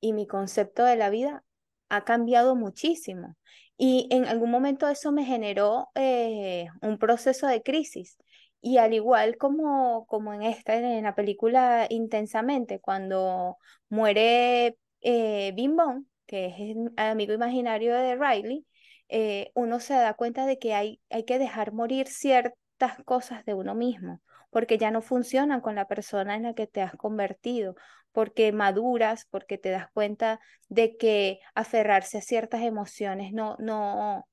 y 0.00 0.12
mi 0.12 0.26
concepto 0.26 0.84
de 0.84 0.96
la 0.96 1.10
vida 1.10 1.44
ha 1.88 2.04
cambiado 2.04 2.56
muchísimo. 2.56 3.36
Y 3.76 4.08
en 4.10 4.26
algún 4.26 4.50
momento 4.50 4.88
eso 4.88 5.12
me 5.12 5.24
generó 5.24 5.88
eh, 5.94 6.66
un 6.82 6.98
proceso 6.98 7.46
de 7.46 7.62
crisis. 7.62 8.16
Y 8.60 8.78
al 8.78 8.94
igual 8.94 9.36
como, 9.36 10.06
como 10.06 10.32
en 10.32 10.42
esta, 10.42 10.74
en 10.76 11.04
la 11.04 11.14
película 11.14 11.86
Intensamente, 11.90 12.80
cuando 12.80 13.58
muere 13.88 14.78
eh, 15.02 15.52
Bing 15.54 15.76
Bong, 15.76 16.04
que 16.26 16.46
es 16.46 16.54
el 16.58 16.92
amigo 16.96 17.32
imaginario 17.34 17.94
de 17.94 18.16
Riley, 18.16 18.66
eh, 19.08 19.50
uno 19.54 19.80
se 19.80 19.94
da 19.94 20.14
cuenta 20.14 20.46
de 20.46 20.58
que 20.58 20.74
hay, 20.74 21.00
hay 21.10 21.24
que 21.24 21.38
dejar 21.38 21.72
morir 21.72 22.08
ciertas 22.08 23.02
cosas 23.04 23.44
de 23.44 23.54
uno 23.54 23.74
mismo, 23.74 24.22
porque 24.54 24.78
ya 24.78 24.90
no 24.92 25.02
funcionan 25.02 25.60
con 25.60 25.76
la 25.76 25.88
persona 25.88 26.36
en 26.36 26.44
la 26.44 26.54
que 26.54 26.66
te 26.68 26.80
has 26.82 26.94
convertido, 26.96 27.76
porque 28.12 28.52
maduras, 28.52 29.26
porque 29.30 29.58
te 29.58 29.70
das 29.70 29.88
cuenta 29.92 30.40
de 30.70 30.96
que 30.96 31.40
aferrarse 31.54 32.18
a 32.18 32.22
ciertas 32.22 32.62
emociones 32.62 33.32
no, 33.34 33.56
no, 33.60 34.26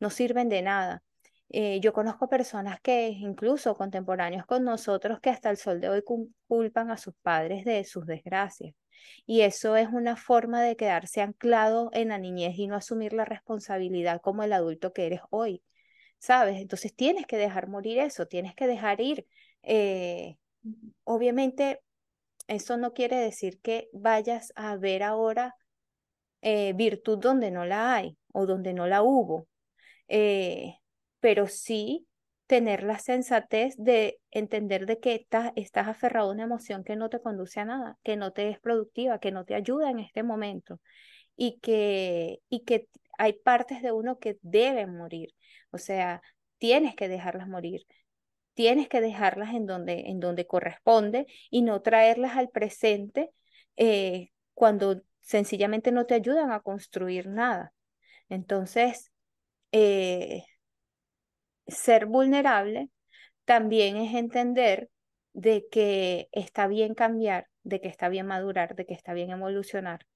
no 0.00 0.10
sirven 0.10 0.48
de 0.48 0.62
nada. 0.62 1.02
Eh, 1.50 1.80
yo 1.80 1.92
conozco 1.94 2.28
personas 2.28 2.80
que 2.82 3.08
incluso 3.08 3.74
contemporáneos 3.76 4.44
con 4.46 4.64
nosotros 4.64 5.20
que 5.20 5.30
hasta 5.30 5.50
el 5.50 5.56
sol 5.56 5.80
de 5.80 5.88
hoy 5.88 6.00
cul- 6.02 6.32
culpan 6.46 6.90
a 6.90 6.98
sus 6.98 7.14
padres 7.22 7.64
de 7.64 7.84
sus 7.84 8.06
desgracias. 8.06 8.74
Y 9.26 9.42
eso 9.42 9.76
es 9.76 9.88
una 9.88 10.16
forma 10.16 10.62
de 10.62 10.76
quedarse 10.76 11.22
anclado 11.22 11.90
en 11.92 12.08
la 12.08 12.18
niñez 12.18 12.58
y 12.58 12.66
no 12.66 12.76
asumir 12.76 13.12
la 13.14 13.24
responsabilidad 13.24 14.20
como 14.20 14.42
el 14.42 14.52
adulto 14.52 14.92
que 14.92 15.06
eres 15.06 15.20
hoy, 15.30 15.62
¿sabes? 16.18 16.60
Entonces 16.60 16.94
tienes 16.94 17.26
que 17.26 17.36
dejar 17.36 17.68
morir 17.68 17.98
eso, 17.98 18.26
tienes 18.26 18.54
que 18.54 18.66
dejar 18.66 19.00
ir. 19.00 19.26
Eh, 19.62 20.36
obviamente, 21.04 21.80
eso 22.48 22.76
no 22.76 22.92
quiere 22.94 23.16
decir 23.16 23.60
que 23.60 23.88
vayas 23.92 24.52
a 24.56 24.76
ver 24.76 25.02
ahora 25.02 25.56
eh, 26.42 26.72
virtud 26.74 27.18
donde 27.18 27.50
no 27.50 27.64
la 27.64 27.94
hay 27.94 28.16
o 28.32 28.46
donde 28.46 28.72
no 28.72 28.86
la 28.86 29.02
hubo 29.02 29.48
eh, 30.08 30.78
pero 31.20 31.46
sí 31.46 32.06
tener 32.46 32.82
la 32.82 32.98
sensatez 32.98 33.74
de 33.76 34.20
entender 34.30 34.86
de 34.86 34.98
que 35.00 35.14
estás, 35.14 35.52
estás 35.56 35.86
aferrado 35.86 36.30
a 36.30 36.32
una 36.32 36.44
emoción 36.44 36.82
que 36.82 36.96
no 36.96 37.10
te 37.10 37.20
conduce 37.20 37.60
a 37.60 37.66
nada, 37.66 37.98
que 38.02 38.16
no 38.16 38.32
te 38.32 38.48
es 38.48 38.58
productiva, 38.58 39.18
que 39.20 39.32
no 39.32 39.44
te 39.44 39.54
ayuda 39.54 39.90
en 39.90 39.98
este 39.98 40.22
momento 40.22 40.80
y 41.36 41.58
que, 41.60 42.40
y 42.48 42.64
que 42.64 42.88
hay 43.18 43.34
partes 43.34 43.82
de 43.82 43.92
uno 43.92 44.18
que 44.18 44.38
deben 44.42 44.96
morir. 44.96 45.34
O 45.70 45.78
sea, 45.78 46.22
tienes 46.58 46.94
que 46.96 47.08
dejarlas 47.08 47.48
morir, 47.48 47.86
tienes 48.54 48.88
que 48.88 49.00
dejarlas 49.00 49.54
en 49.54 49.66
donde, 49.66 50.08
en 50.08 50.20
donde 50.20 50.46
corresponde 50.46 51.26
y 51.50 51.62
no 51.62 51.82
traerlas 51.82 52.36
al 52.36 52.50
presente 52.50 53.30
eh, 53.76 54.30
cuando 54.54 55.02
sencillamente 55.20 55.92
no 55.92 56.06
te 56.06 56.14
ayudan 56.14 56.52
a 56.52 56.60
construir 56.60 57.28
nada. 57.28 57.72
Entonces, 58.28 59.12
eh, 59.72 60.44
ser 61.66 62.06
vulnerable 62.06 62.90
también 63.44 63.96
es 63.96 64.14
entender 64.14 64.90
de 65.32 65.66
que 65.70 66.28
está 66.32 66.66
bien 66.66 66.94
cambiar, 66.94 67.48
de 67.62 67.80
que 67.80 67.88
está 67.88 68.08
bien 68.08 68.26
madurar, 68.26 68.74
de 68.74 68.86
que 68.86 68.94
está 68.94 69.12
bien 69.14 69.30
evolucionar 69.30 70.06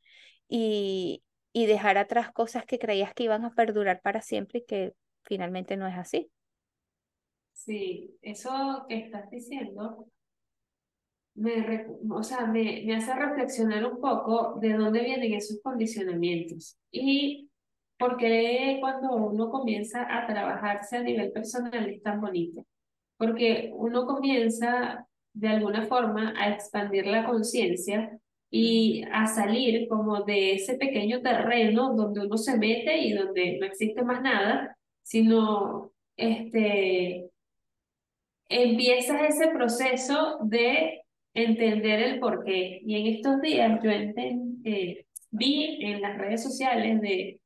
y, 0.49 1.23
y 1.53 1.67
dejar 1.67 1.99
atrás 1.99 2.33
cosas 2.33 2.65
que 2.65 2.79
creías 2.79 3.15
que 3.15 3.25
iban 3.25 3.45
a 3.45 3.55
perdurar 3.55 4.01
para 4.01 4.23
siempre 4.23 4.61
y 4.61 4.65
que 4.65 4.95
finalmente 5.25 5.77
no 5.77 5.87
es 5.87 5.97
así. 5.97 6.31
Sí, 7.53 8.17
eso 8.23 8.87
que 8.89 8.99
estás 8.99 9.31
diciendo 9.31 10.09
me, 11.35 11.87
o 12.11 12.23
sea, 12.23 12.47
me, 12.47 12.83
me 12.85 12.97
hace 12.97 13.15
reflexionar 13.15 13.85
un 13.87 14.01
poco 14.01 14.59
de 14.61 14.75
dónde 14.75 15.03
vienen 15.03 15.33
esos 15.33 15.61
condicionamientos 15.63 16.79
y 16.91 17.51
por 17.99 18.17
qué 18.17 18.79
cuando 18.81 19.15
uno 19.15 19.51
comienza 19.51 20.03
a 20.11 20.27
trabajarse 20.27 20.97
a 20.97 21.03
nivel 21.03 21.33
personal 21.33 21.89
es 21.89 22.03
tan 22.03 22.21
bonito. 22.21 22.67
Porque 23.17 23.71
uno 23.75 24.07
comienza 24.07 25.07
de 25.33 25.49
alguna 25.49 25.87
forma 25.87 26.35
a 26.37 26.51
expandir 26.51 27.07
la 27.07 27.25
conciencia 27.25 28.19
y 28.55 29.03
a 29.11 29.27
salir 29.27 29.89
como 29.89 30.25
de 30.25 30.53
ese 30.53 30.75
pequeño 30.75 31.23
terreno 31.23 31.95
donde 31.95 32.27
uno 32.27 32.37
se 32.37 32.59
mete 32.59 32.99
y 32.99 33.15
donde 33.15 33.57
no 33.59 33.65
existe 33.65 34.03
más 34.03 34.21
nada, 34.21 34.77
sino 35.03 35.91
este 36.19 37.31
empiezas 38.51 39.23
ese 39.23 39.49
proceso 39.49 40.39
de 40.43 41.01
entender 41.33 42.01
el 42.03 42.21
porqué. 42.21 42.83
Y 42.85 43.01
en 43.01 43.07
estos 43.17 43.41
días 43.41 43.81
yo 43.83 43.91
entendí, 43.91 45.07
vi 45.31 45.79
en 45.87 46.03
las 46.03 46.19
redes 46.19 46.43
sociales 46.43 47.01
de 47.01 47.41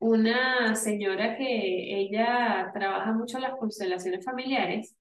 una 0.00 0.74
señora 0.74 1.38
que 1.38 1.98
ella 1.98 2.70
trabaja 2.74 3.12
mucho 3.12 3.38
las 3.38 3.56
constelaciones 3.56 4.22
familiares 4.22 4.94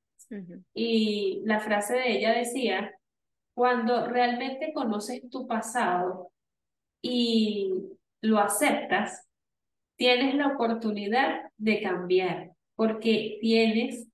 y 0.73 1.41
la 1.43 1.59
frase 1.59 1.95
de 1.95 2.17
ella 2.17 2.33
decía, 2.33 2.93
cuando 3.53 4.07
realmente 4.07 4.73
conoces 4.73 5.29
tu 5.29 5.47
pasado 5.47 6.31
y 7.01 7.73
lo 8.21 8.39
aceptas, 8.39 9.27
tienes 9.95 10.35
la 10.35 10.47
oportunidad 10.47 11.41
de 11.57 11.81
cambiar, 11.81 12.51
porque 12.75 13.37
tienes 13.41 14.07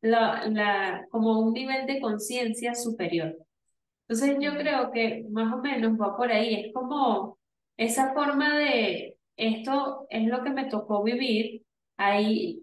la, 0.00 0.46
la, 0.48 1.06
como 1.10 1.38
un 1.40 1.52
nivel 1.52 1.86
de 1.86 2.00
conciencia 2.00 2.74
superior. 2.74 3.36
Entonces 4.08 4.36
yo 4.40 4.56
creo 4.56 4.90
que 4.90 5.24
más 5.30 5.52
o 5.52 5.58
menos 5.58 6.00
va 6.00 6.16
por 6.16 6.30
ahí, 6.30 6.54
es 6.54 6.74
como 6.74 7.38
esa 7.76 8.12
forma 8.12 8.58
de, 8.58 9.16
esto 9.36 10.06
es 10.10 10.26
lo 10.26 10.42
que 10.42 10.50
me 10.50 10.66
tocó 10.66 11.02
vivir, 11.02 11.62
ahí, 11.96 12.62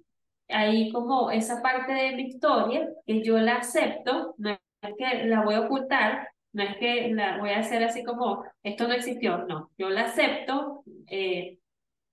ahí 0.49 0.91
como 0.91 1.31
esa 1.31 1.61
parte 1.61 1.93
de 1.93 2.15
mi 2.15 2.23
historia, 2.23 2.89
que 3.05 3.23
yo 3.23 3.37
la 3.37 3.57
acepto, 3.57 4.35
no 4.37 4.58
es 4.89 4.95
que 4.97 5.25
la 5.25 5.43
voy 5.43 5.55
a 5.55 5.61
ocultar, 5.61 6.29
no 6.53 6.63
es 6.63 6.77
que 6.77 7.09
la 7.13 7.37
voy 7.37 7.51
a 7.51 7.59
hacer 7.59 7.83
así 7.83 8.03
como, 8.03 8.43
esto 8.63 8.87
no 8.87 8.93
existió, 8.93 9.45
no, 9.45 9.71
yo 9.77 9.89
la 9.89 10.01
acepto, 10.01 10.83
eh, 11.07 11.59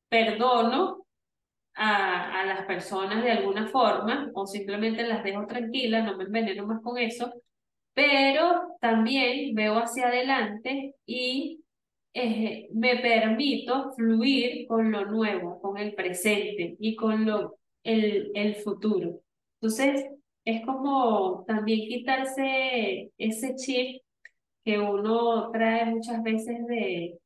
perdono 0.08 1.06
a, 1.74 2.40
a 2.40 2.46
las 2.46 2.66
personas 2.66 3.24
de 3.24 3.32
alguna 3.32 3.68
forma 3.68 4.30
o 4.34 4.46
simplemente 4.46 5.02
las 5.06 5.24
dejo 5.24 5.46
tranquilas, 5.46 6.04
no 6.04 6.16
me 6.16 6.24
enveneno 6.24 6.66
más 6.66 6.82
con 6.82 6.98
eso, 6.98 7.32
pero 7.94 8.76
también 8.80 9.54
veo 9.54 9.78
hacia 9.78 10.08
adelante 10.08 10.94
y 11.06 11.64
eh, 12.12 12.68
me 12.72 12.96
permito 12.98 13.92
fluir 13.92 14.66
con 14.66 14.90
lo 14.90 15.04
nuevo, 15.06 15.60
con 15.60 15.76
el 15.78 15.94
presente 15.94 16.76
y 16.78 16.96
con 16.96 17.26
lo, 17.26 17.58
el, 17.82 18.32
el 18.34 18.56
futuro. 18.56 19.20
Entonces, 19.60 20.06
es 20.46 20.64
como 20.64 21.44
también 21.44 21.88
quitarse 21.88 23.10
ese 23.18 23.56
chip 23.56 24.00
que 24.64 24.78
uno 24.78 25.50
trae 25.50 25.86
muchas 25.86 26.22
veces 26.22 26.64
de, 26.68 27.18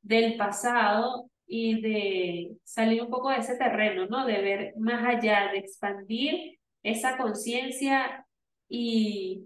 del 0.00 0.36
pasado 0.38 1.30
y 1.46 1.82
de 1.82 2.56
salir 2.64 3.02
un 3.02 3.10
poco 3.10 3.28
de 3.28 3.36
ese 3.36 3.56
terreno, 3.56 4.06
¿no? 4.06 4.24
De 4.24 4.40
ver 4.40 4.74
más 4.78 5.04
allá, 5.04 5.52
de 5.52 5.58
expandir 5.58 6.58
esa 6.82 7.18
conciencia 7.18 8.26
y 8.68 9.44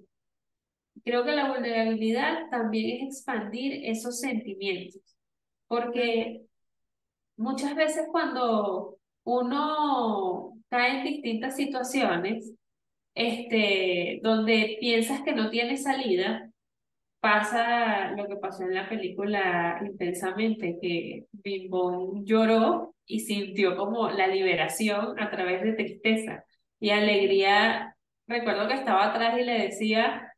creo 1.04 1.24
que 1.24 1.32
la 1.32 1.52
vulnerabilidad 1.52 2.48
también 2.50 3.08
es 3.08 3.16
expandir 3.16 3.84
esos 3.86 4.20
sentimientos, 4.20 5.02
porque 5.66 6.42
muchas 7.36 7.74
veces 7.74 8.06
cuando 8.12 8.98
uno 9.24 10.56
cae 10.68 10.98
en 10.98 11.04
distintas 11.04 11.56
situaciones, 11.56 12.54
este, 13.16 14.20
donde 14.22 14.76
piensas 14.78 15.22
que 15.22 15.32
no 15.32 15.50
tiene 15.50 15.78
salida, 15.78 16.50
pasa 17.20 18.12
lo 18.12 18.28
que 18.28 18.36
pasó 18.36 18.64
en 18.64 18.74
la 18.74 18.88
película 18.88 19.80
intensamente, 19.84 20.78
que 20.80 21.26
Bimbón 21.32 22.24
lloró 22.26 22.94
y 23.06 23.20
sintió 23.20 23.76
como 23.76 24.10
la 24.10 24.26
liberación 24.28 25.18
a 25.18 25.30
través 25.30 25.62
de 25.62 25.72
tristeza 25.72 26.44
y 26.78 26.90
alegría. 26.90 27.96
Recuerdo 28.28 28.68
que 28.68 28.74
estaba 28.74 29.06
atrás 29.06 29.38
y 29.38 29.44
le 29.44 29.60
decía, 29.60 30.32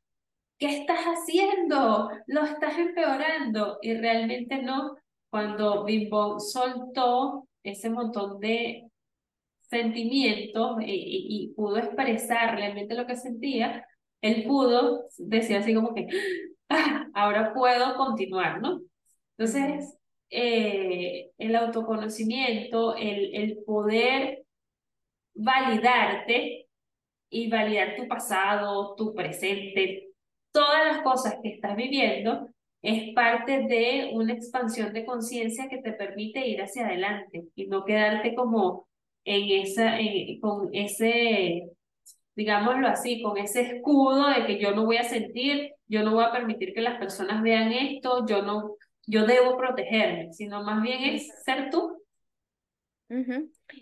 ¿qué 0.59 0.79
estás 0.79 1.01
haciendo? 1.01 2.11
Lo 2.27 2.45
estás 2.45 2.79
empeorando. 2.79 3.79
Y 3.83 3.95
realmente 3.95 4.63
no, 4.63 4.97
cuando 5.31 5.85
Bimbón 5.85 6.41
soltó 6.41 7.49
ese 7.65 7.91
montón 7.91 8.39
de 8.41 8.89
sentimientos 9.69 10.79
y, 10.81 11.51
y 11.51 11.55
pudo 11.55 11.79
expresar 11.79 12.57
realmente 12.57 12.95
lo 12.95 13.07
que 13.07 13.17
sentía, 13.17 13.87
él 14.21 14.45
pudo 14.47 15.05
decir 15.19 15.57
así 15.57 15.75
como 15.75 15.95
que, 15.95 16.09
ahora 17.15 17.53
puedo 17.55 17.97
continuar, 17.97 18.61
¿no? 18.61 18.81
Entonces, 19.37 19.97
eh, 20.31 21.31
el 21.39 21.57
autoconocimiento, 21.57 22.97
el, 22.97 23.35
el 23.35 23.65
poder 23.65 24.45
validarte 25.35 26.67
y 27.31 27.49
validar 27.49 27.97
tu 27.97 28.09
pasado, 28.09 28.95
tu 28.97 29.15
presente, 29.15 30.09
todas 30.51 30.87
las 30.87 31.03
cosas 31.03 31.37
que 31.43 31.51
estás 31.51 31.77
viviendo, 31.77 32.49
es 32.83 33.15
parte 33.15 33.67
de 33.67 34.11
una 34.13 34.33
expansión 34.35 34.93
de 34.93 35.05
conciencia 35.05 35.69
que 35.69 35.79
te 35.79 35.93
permite 35.93 36.47
ir 36.47 36.63
hacia 36.63 36.87
adelante 36.87 37.45
y 37.55 37.67
no 37.67 37.85
quedarte 37.85 38.35
como 38.35 38.89
en 39.25 39.63
esa, 39.63 39.99
con 40.41 40.71
ese 40.73 41.71
digámoslo 42.39 42.87
así, 42.87 43.21
con 43.21 43.37
ese 43.37 43.63
escudo 43.63 44.29
de 44.29 44.47
que 44.47 44.61
yo 44.61 44.73
no 44.73 44.85
voy 44.85 44.97
a 44.99 45.03
sentir, 45.03 45.73
yo 45.89 46.05
no 46.05 46.15
voy 46.15 46.25
a 46.25 46.31
permitir 46.31 46.73
que 46.73 46.81
las 46.81 46.97
personas 46.97 47.43
vean 47.43 47.73
esto, 47.73 48.25
yo 48.29 48.43
no, 48.43 48.77
yo 49.09 49.27
debo 49.27 49.57
protegerme, 49.57 50.33
sino 50.33 50.63
más 50.63 50.81
bien 50.81 51.03
es 51.03 51.29
ser 51.45 51.69
tú. 51.71 52.01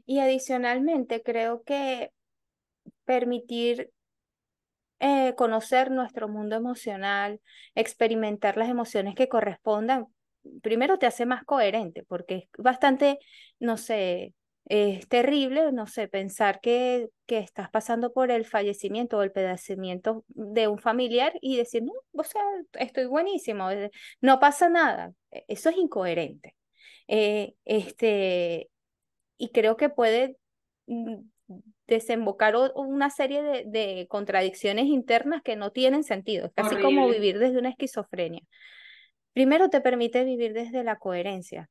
Y 0.07 0.21
adicionalmente 0.21 1.23
creo 1.23 1.63
que 1.65 2.13
permitir 3.05 3.91
eh, 5.01 5.35
conocer 5.37 5.91
nuestro 5.91 6.27
mundo 6.27 6.57
emocional, 6.57 7.43
experimentar 7.75 8.57
las 8.57 8.71
emociones 8.71 9.15
que 9.15 9.29
correspondan, 9.29 10.07
primero 10.63 10.99
te 10.99 11.05
hace 11.05 11.27
más 11.27 11.45
coherente, 11.45 12.05
porque 12.05 12.37
es 12.37 12.45
bastante, 12.57 13.19
no 13.59 13.77
sé, 13.77 14.33
es 14.69 15.07
terrible, 15.09 15.71
no 15.73 15.87
sé, 15.87 16.09
pensar 16.09 16.61
que, 16.61 17.09
que 17.27 17.39
estás 17.39 17.71
pasando 17.71 18.13
por 18.13 18.33
el 18.33 18.45
fallecimiento 18.45 19.19
o 19.19 19.23
el 19.23 19.31
pedacimiento 19.31 20.25
de 20.29 20.67
un 20.67 20.79
familiar 20.79 21.35
y 21.41 21.57
decir, 21.57 21.85
no, 21.85 21.93
o 22.13 22.25
sea, 22.25 22.43
estoy 22.73 23.07
buenísimo, 23.07 23.71
eh, 23.71 23.91
no 24.21 24.41
pasa 24.41 24.69
nada. 24.69 25.13
E, 25.31 25.45
eso 25.47 25.71
es 25.71 25.77
incoherente. 25.77 26.57
Eh, 27.07 27.55
este, 27.65 28.69
y 29.39 29.51
creo 29.51 29.77
que 29.77 29.89
puede 29.89 30.37
mm, 30.87 31.19
desembocar 31.87 32.57
una 32.75 33.11
serie 33.11 33.43
de, 33.43 33.65
de, 33.67 34.07
contradicciones 34.09 34.87
internas 34.87 35.43
que 35.43 35.55
no 35.55 35.71
tienen 35.71 36.03
sentido. 36.03 36.47
Es 36.47 36.53
casi 36.55 36.77
como 36.83 37.09
vivir 37.09 37.39
desde 37.39 37.59
una 37.59 37.71
esquizofrenia. 37.71 38.43
Primero 39.33 39.71
te 39.71 39.81
permite 39.81 40.25
vivir 40.25 40.55
desde 40.55 40.83
la 40.83 40.97
coherencia, 40.97 41.71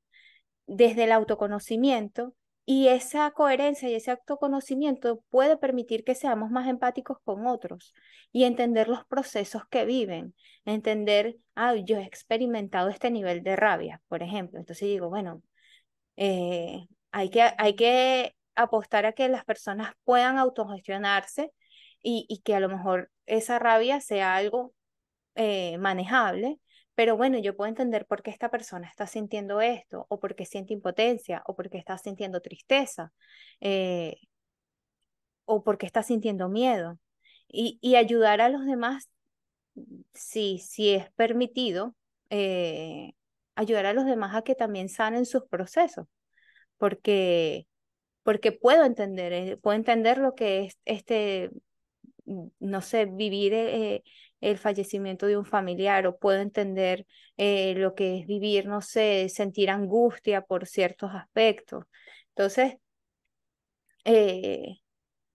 desde 0.66 1.04
el 1.04 1.12
autoconocimiento 1.12 2.34
y 2.66 2.88
esa 2.88 3.32
coherencia 3.32 3.90
y 3.90 3.96
ese 3.96 4.12
autoconocimiento 4.12 5.24
puede 5.30 5.58
permitir 5.58 6.04
que 6.04 6.16
seamos 6.16 6.50
más 6.52 6.68
empáticos 6.68 7.18
con 7.24 7.46
otros 7.48 7.94
y 8.32 8.46
entender 8.46 8.88
los 8.88 9.06
procesos 9.06 9.64
que 9.70 9.86
viven, 9.86 10.36
entender, 10.66 11.38
ah, 11.56 11.76
yo 11.76 11.98
he 11.98 12.04
experimentado 12.04 12.90
este 12.90 13.12
nivel 13.12 13.44
de 13.44 13.56
rabia, 13.56 14.02
por 14.08 14.24
ejemplo. 14.24 14.60
Entonces 14.60 14.88
digo, 14.88 15.10
bueno, 15.10 15.44
eh, 16.18 16.88
hay, 17.12 17.30
que, 17.30 17.44
hay 17.58 17.76
que 17.76 18.36
apostar 18.56 19.06
a 19.06 19.14
que 19.14 19.30
las 19.30 19.46
personas 19.46 19.94
puedan 20.04 20.38
autogestionarse 20.38 21.52
y, 22.02 22.26
y 22.30 22.42
que 22.42 22.56
a 22.56 22.60
lo 22.60 22.70
mejor 22.70 23.12
esa 23.26 23.60
rabia 23.60 24.02
sea 24.02 24.36
algo 24.36 24.74
eh, 25.36 25.78
manejable 25.80 26.60
pero 26.96 27.18
bueno, 27.18 27.38
yo 27.40 27.56
puedo 27.56 27.70
entender 27.70 28.06
por 28.06 28.24
qué 28.24 28.32
esta 28.32 28.50
persona 28.50 28.88
está 28.88 29.06
sintiendo 29.08 29.62
esto, 29.62 30.06
o 30.10 30.20
por 30.20 30.36
qué 30.36 30.46
siente 30.46 30.74
impotencia, 30.74 31.44
o 31.46 31.56
por 31.56 31.70
qué 31.70 31.78
está 31.78 31.98
sintiendo 31.98 32.42
tristeza, 32.42 33.14
eh, 33.62 34.18
o 35.46 35.64
por 35.64 35.78
qué 35.78 35.86
está 35.86 36.04
sintiendo 36.04 36.50
miedo. 36.50 37.00
Y, 37.48 37.80
y, 37.82 37.96
ayudar 37.96 38.42
a 38.42 38.50
los 38.50 38.66
demás, 38.66 39.10
si, 40.14 40.60
si 40.60 40.92
es 40.92 41.12
permitido, 41.12 41.96
eh, 42.30 43.14
ayudar 43.56 43.86
a 43.86 43.94
los 43.94 44.06
demás 44.06 44.36
a 44.36 44.44
que 44.44 44.56
también 44.56 44.90
sanen 44.90 45.26
sus 45.26 45.44
procesos, 45.48 46.08
porque, 46.78 47.68
porque 48.24 48.52
puedo 48.52 48.86
entender, 48.86 49.34
eh, 49.34 49.58
puedo 49.58 49.76
entender 49.78 50.18
lo 50.20 50.36
que 50.36 50.66
es 50.66 50.78
este, 50.86 51.52
no 52.60 52.82
sé, 52.82 53.06
vivir 53.06 53.54
el 54.42 54.58
fallecimiento 54.58 55.26
de 55.28 55.38
un 55.38 55.46
familiar 55.46 56.08
o 56.08 56.18
puedo 56.18 56.40
entender 56.40 57.06
eh, 57.38 57.74
lo 57.76 57.96
que 57.96 58.20
es 58.20 58.28
vivir, 58.28 58.68
no 58.68 58.82
sé, 58.82 59.30
sentir 59.30 59.70
angustia 59.70 60.42
por 60.42 60.68
ciertos 60.68 61.12
aspectos. 61.14 61.86
Entonces, 62.30 62.76
eh, 64.04 64.78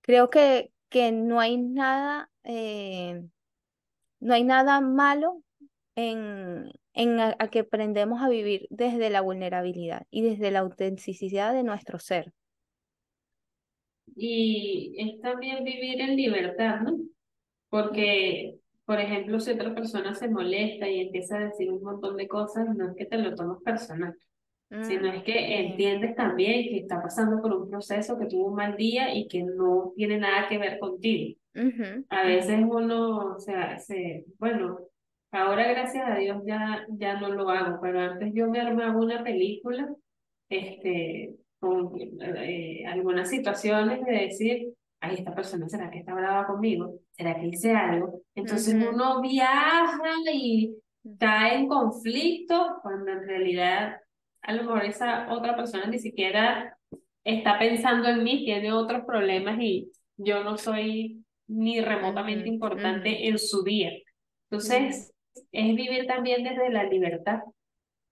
creo 0.01 0.31
que, 0.31 0.73
que 0.89 1.13
no 1.13 1.41
hay 1.41 1.57
nada, 1.59 2.31
eh, 2.45 3.23
no 4.21 4.35
hay 4.35 4.45
nada 4.45 4.81
malo 4.81 5.43
en, 5.97 6.71
en 6.95 7.21
a, 7.21 7.37
que 7.51 7.61
aprendemos 7.61 8.23
a 8.23 8.29
vivir 8.29 8.67
desde 8.71 9.11
la 9.11 9.21
vulnerabilidad 9.21 10.07
y 10.11 10.23
desde 10.23 10.51
la 10.51 10.61
autenticidad 10.61 11.53
de 11.53 11.63
nuestro 11.63 11.99
ser. 11.99 12.33
Y 14.17 14.95
es 14.99 15.21
también 15.21 15.65
vivir 15.65 16.01
en 16.01 16.17
libertad, 16.17 16.81
¿no? 16.81 16.99
Porque 17.69 18.60
por 18.91 18.99
ejemplo, 19.01 19.39
si 19.41 19.53
otra 19.53 19.73
persona 19.73 20.15
se 20.17 20.29
molesta 20.29 20.89
y 20.89 21.01
empieza 21.03 21.37
a 21.39 21.45
decir 21.47 21.71
un 21.73 21.81
montón 21.85 22.17
de 22.17 22.27
cosas, 22.27 22.67
no 22.77 22.91
es 22.91 22.97
que 22.97 23.07
te 23.07 23.19
lo 23.19 23.37
tomes 23.37 23.63
personal, 23.63 24.17
sino 24.81 25.07
Mm, 25.07 25.13
es 25.13 25.25
que 25.25 25.61
entiendes 25.61 26.17
también 26.17 26.69
que 26.71 26.79
está 26.81 27.03
pasando 27.03 27.43
por 27.43 27.55
un 27.55 27.71
proceso, 27.71 28.19
que 28.19 28.27
tuvo 28.27 28.49
un 28.49 28.57
mal 28.57 28.77
día 28.77 29.15
y 29.15 29.29
que 29.29 29.43
no 29.45 29.93
tiene 29.97 30.19
nada 30.19 30.49
que 30.49 30.59
ver 30.59 30.79
contigo. 30.81 31.39
Ujú, 31.55 31.89
A 32.11 32.25
ujú, 32.25 32.27
veces 32.27 32.61
uno, 32.69 33.37
o 33.37 33.41
sea, 33.41 33.79
se, 33.79 34.25
bueno, 34.39 34.79
ahora 35.33 35.69
gracias 35.69 36.09
a 36.09 36.17
Dios 36.17 36.43
ya, 36.47 36.87
ya 36.91 37.21
no 37.21 37.31
lo 37.31 37.49
hago, 37.51 37.81
pero 37.83 38.01
antes 38.01 38.33
yo 38.35 38.49
me 38.51 38.61
armaba 38.61 38.97
una 38.99 39.23
película, 39.25 39.89
este, 40.49 41.37
con 41.61 41.93
eh, 42.39 42.85
algunas 42.87 43.31
situaciones 43.31 44.05
de 44.05 44.13
decir, 44.13 44.75
ay, 45.01 45.17
esta 45.19 45.35
persona, 45.35 45.69
¿será 45.69 45.91
que 45.91 46.01
está 46.01 46.15
brava 46.15 46.47
conmigo? 46.47 46.95
¿Será 47.13 47.35
que 47.39 47.47
hice 47.49 47.75
algo? 47.75 48.23
Entonces 48.35 48.75
ujú, 48.75 48.81
uno 48.81 49.21
viaja 49.23 49.99
y 50.33 50.77
cae 51.19 51.57
en 51.59 51.69
conflicto 51.69 52.79
cuando 52.83 53.13
en 53.13 53.27
realidad 53.27 53.97
a 54.43 54.53
lo 54.53 54.63
mejor 54.65 54.85
esa 54.85 55.33
otra 55.33 55.57
persona 55.57 55.87
ni 55.87 55.99
siquiera 55.99 56.77
está 57.25 57.59
pensando 57.59 58.09
en 58.09 58.23
mí, 58.25 58.45
tiene 58.45 58.73
otros 58.73 59.05
problemas 59.07 59.59
y 59.61 59.91
yo 60.17 60.43
no 60.45 60.57
soy 60.59 61.25
ni 61.49 61.81
remotamente 61.81 62.49
ujú, 62.49 62.55
ujú, 62.73 62.87
importante 62.89 63.29
en 63.29 63.39
su 63.39 63.63
día. 63.65 63.91
Entonces, 64.51 65.13
es 65.53 65.75
vivir 65.77 66.07
también 66.07 66.45
desde 66.45 66.71
la 66.71 66.85
libertad. 66.85 67.41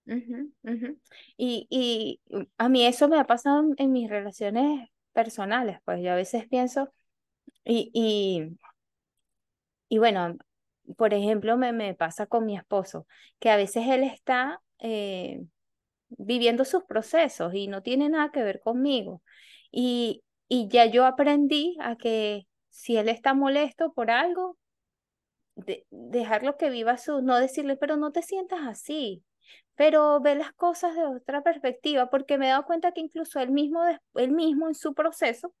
Ujú, 0.07 0.51
ujú. 0.63 0.99
Y, 1.37 1.67
y 1.69 2.19
mm, 2.35 2.43
a 2.57 2.69
mí 2.69 2.85
eso 2.85 3.07
me 3.07 3.19
ha 3.19 3.25
pasado 3.25 3.63
en 3.77 3.91
mis 3.91 4.09
relaciones 4.09 4.89
personales, 5.23 5.79
pues 5.85 6.01
yo 6.03 6.11
a 6.13 6.15
veces 6.15 6.47
pienso, 6.49 6.93
y, 7.65 7.91
y, 7.93 8.57
y 9.89 9.97
bueno, 9.97 10.37
por 10.97 11.13
ejemplo, 11.13 11.57
me, 11.57 11.71
me 11.73 11.93
pasa 11.95 12.25
con 12.27 12.45
mi 12.45 12.55
esposo, 12.57 13.07
que 13.39 13.49
a 13.51 13.57
veces 13.57 13.87
él 13.87 14.03
está 14.03 14.61
eh, 14.79 15.41
viviendo 16.09 16.65
sus 16.65 16.83
procesos 16.85 17.53
y 17.55 17.67
no 17.67 17.83
tiene 17.83 18.09
nada 18.09 18.31
que 18.31 18.43
ver 18.43 18.61
conmigo. 18.61 19.23
Y, 19.71 20.23
y 20.49 20.67
ya 20.69 20.85
yo 20.87 21.05
aprendí 21.05 21.77
a 21.81 21.97
que 21.97 22.47
si 22.69 22.97
él 22.97 23.09
está 23.09 23.33
molesto 23.33 23.93
por 23.93 24.11
algo, 24.11 24.57
de- 25.55 25.85
dejarlo 25.91 26.57
que 26.57 26.69
viva 26.69 26.97
su, 26.97 27.21
no 27.21 27.37
decirle, 27.39 27.77
pero 27.77 27.97
no 27.97 28.11
te 28.11 28.21
sientas 28.21 28.61
así, 28.67 29.23
pero 29.75 30.19
ve 30.21 30.35
las 30.35 30.53
cosas 30.53 30.95
de 30.95 31.05
otra 31.05 31.41
perspectiva, 31.41 32.09
porque 32.09 32.37
me 32.37 32.47
he 32.47 32.49
dado 32.49 32.65
cuenta 32.65 32.91
que 32.91 33.01
incluso 33.01 33.39
él 33.39 33.51
mismo, 33.51 33.81
él 34.15 34.31
mismo 34.31 34.67
en 34.67 34.75
su 34.75 34.93
proceso 34.93 35.53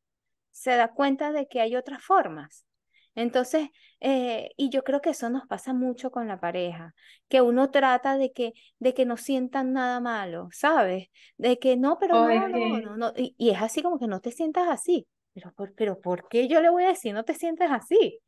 se 0.51 0.71
da 0.75 0.89
cuenta 0.89 1.31
de 1.31 1.47
que 1.47 1.61
hay 1.61 1.75
otras 1.75 2.03
formas. 2.03 2.65
Entonces, 3.15 3.69
eh, 3.99 4.51
y 4.55 4.69
yo 4.69 4.83
creo 4.83 5.01
que 5.01 5.09
eso 5.11 5.29
nos 5.29 5.45
pasa 5.47 5.73
mucho 5.73 6.11
con 6.11 6.27
la 6.27 6.39
pareja, 6.39 6.93
que 7.27 7.41
uno 7.41 7.69
trata 7.71 8.17
de 8.17 8.31
que, 8.31 8.53
de 8.79 8.93
que 8.93 9.05
no 9.05 9.17
sientan 9.17 9.73
nada 9.73 9.99
malo, 9.99 10.49
¿sabes? 10.51 11.07
De 11.37 11.59
que 11.59 11.75
no, 11.75 11.97
pero 11.99 12.15
no, 12.15 12.47
no, 12.47 12.79
no, 12.79 12.97
no, 12.97 13.13
y, 13.17 13.35
y 13.37 13.49
es 13.49 13.61
así 13.61 13.81
como 13.81 13.99
que 13.99 14.07
no 14.07 14.21
te 14.21 14.31
sientas 14.31 14.69
así. 14.69 15.07
Pero 15.33 15.53
por, 15.53 15.73
pero 15.75 16.01
¿por 16.01 16.27
qué 16.27 16.47
yo 16.47 16.61
le 16.61 16.69
voy 16.69 16.83
a 16.83 16.89
decir 16.89 17.13
no 17.13 17.23
te 17.23 17.33
sientes 17.33 17.69
así? 17.71 18.19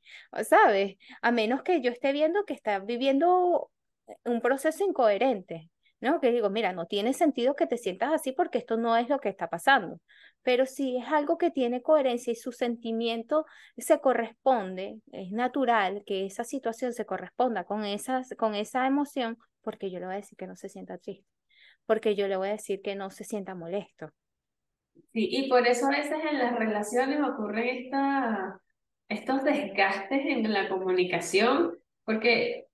¿Sabes? 0.47 0.97
A 1.21 1.31
menos 1.31 1.63
que 1.63 1.81
yo 1.81 1.91
esté 1.91 2.11
viendo 2.11 2.45
que 2.45 2.53
está 2.53 2.79
viviendo 2.79 3.71
un 4.25 4.41
proceso 4.41 4.83
incoherente, 4.83 5.69
¿no? 5.99 6.19
Que 6.19 6.31
digo, 6.31 6.49
mira, 6.49 6.73
no 6.73 6.87
tiene 6.87 7.13
sentido 7.13 7.55
que 7.55 7.67
te 7.67 7.77
sientas 7.77 8.11
así 8.11 8.31
porque 8.31 8.57
esto 8.57 8.77
no 8.77 8.97
es 8.97 9.07
lo 9.09 9.19
que 9.19 9.29
está 9.29 9.47
pasando. 9.49 9.99
Pero 10.41 10.65
si 10.65 10.97
es 10.97 11.05
algo 11.07 11.37
que 11.37 11.51
tiene 11.51 11.81
coherencia 11.81 12.33
y 12.33 12.35
su 12.35 12.51
sentimiento 12.51 13.45
se 13.77 13.99
corresponde, 13.99 14.99
es 15.11 15.31
natural 15.31 16.03
que 16.05 16.25
esa 16.25 16.43
situación 16.43 16.93
se 16.93 17.05
corresponda 17.05 17.63
con, 17.63 17.85
esas, 17.85 18.33
con 18.37 18.55
esa 18.55 18.87
emoción, 18.87 19.37
porque 19.61 19.91
yo 19.91 19.99
le 19.99 20.05
voy 20.05 20.15
a 20.15 20.17
decir 20.17 20.37
que 20.37 20.47
no 20.47 20.55
se 20.55 20.69
sienta 20.69 20.97
triste, 20.97 21.27
porque 21.85 22.15
yo 22.15 22.27
le 22.27 22.37
voy 22.37 22.49
a 22.49 22.53
decir 22.53 22.81
que 22.81 22.95
no 22.95 23.11
se 23.11 23.23
sienta 23.23 23.53
molesto. 23.53 24.09
Sí, 25.13 25.29
y 25.31 25.49
por 25.49 25.67
eso 25.67 25.87
a 25.87 25.91
veces 25.91 26.17
en 26.29 26.39
las 26.39 26.57
relaciones 26.57 27.21
ocurren 27.21 27.85
esta, 27.85 28.59
estos 29.07 29.43
desgastes 29.43 30.25
en 30.25 30.51
la 30.51 30.69
comunicación, 30.69 31.77
porque 32.03 32.67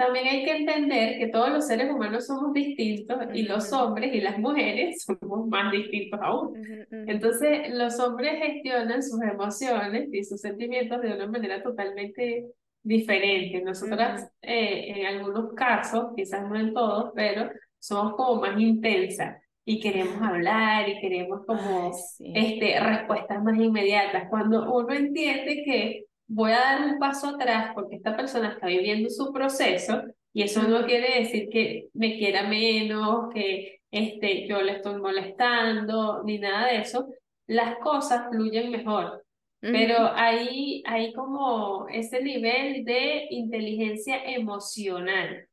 también 0.00 0.26
hay 0.26 0.44
que 0.44 0.56
entender 0.56 1.18
que 1.18 1.28
todos 1.28 1.50
los 1.50 1.66
seres 1.66 1.90
humanos 1.90 2.26
somos 2.26 2.52
distintos 2.54 3.18
y 3.34 3.42
los 3.42 3.72
hombres 3.72 4.14
y 4.14 4.20
las 4.20 4.38
mujeres 4.38 5.04
somos 5.20 5.46
más 5.48 5.72
distintos 5.72 6.20
aún. 6.22 6.54
ujú, 6.54 6.76
ujú, 6.90 7.06
Entonces, 7.06 7.70
los 7.74 7.98
hombres 8.00 8.38
gestionan 8.42 9.02
sus 9.02 9.20
emociones 9.22 10.08
y 10.12 10.24
sus 10.24 10.40
sentimientos 10.40 11.00
de 11.02 11.14
una 11.14 11.26
manera 11.26 11.62
totalmente 11.62 12.46
diferente. 12.82 13.62
Nosotras, 13.62 14.30
eh, 14.42 14.92
en 14.96 15.06
algunos 15.06 15.52
casos, 15.54 16.12
quizás 16.16 16.48
no 16.48 16.56
en 16.58 16.72
todos, 16.74 17.12
pero 17.14 17.50
somos 17.78 18.14
como 18.14 18.40
más 18.40 18.60
intensas 18.60 19.42
y 19.64 19.80
queremos 19.80 20.22
hablar 20.22 20.88
y 20.88 21.00
queremos 21.00 21.44
Ay, 21.46 21.46
como 21.46 21.92
sí. 21.92 22.32
este, 22.32 22.80
respuestas 22.80 23.42
más 23.42 23.58
inmediatas. 23.58 24.28
Cuando 24.30 24.72
uno 24.72 24.92
entiende 24.94 25.62
que 25.64 26.04
voy 26.32 26.52
a 26.52 26.60
dar 26.60 26.84
un 26.84 26.98
paso 26.98 27.28
atrás 27.28 27.72
porque 27.74 27.96
esta 27.96 28.16
persona 28.16 28.52
está 28.52 28.68
viviendo 28.68 29.10
su 29.10 29.32
proceso 29.32 30.04
y 30.32 30.42
eso 30.42 30.62
no 30.62 30.86
quiere 30.86 31.18
decir 31.18 31.48
que 31.50 31.88
me 31.92 32.16
quiera 32.16 32.44
menos, 32.44 33.34
que 33.34 33.80
este, 33.90 34.46
yo 34.46 34.62
le 34.62 34.76
estoy 34.76 35.00
molestando, 35.00 36.22
ni 36.22 36.38
nada 36.38 36.68
de 36.68 36.78
eso, 36.78 37.08
las 37.48 37.78
cosas 37.78 38.28
fluyen 38.30 38.70
mejor. 38.70 39.24
Pero 39.60 40.04
ujú, 40.04 40.12
hay, 40.14 41.12
como 41.14 41.88
ese 41.88 42.22
nivel 42.22 42.84
de 42.84 43.26
inteligencia 43.30 44.24
emocional 44.24 45.48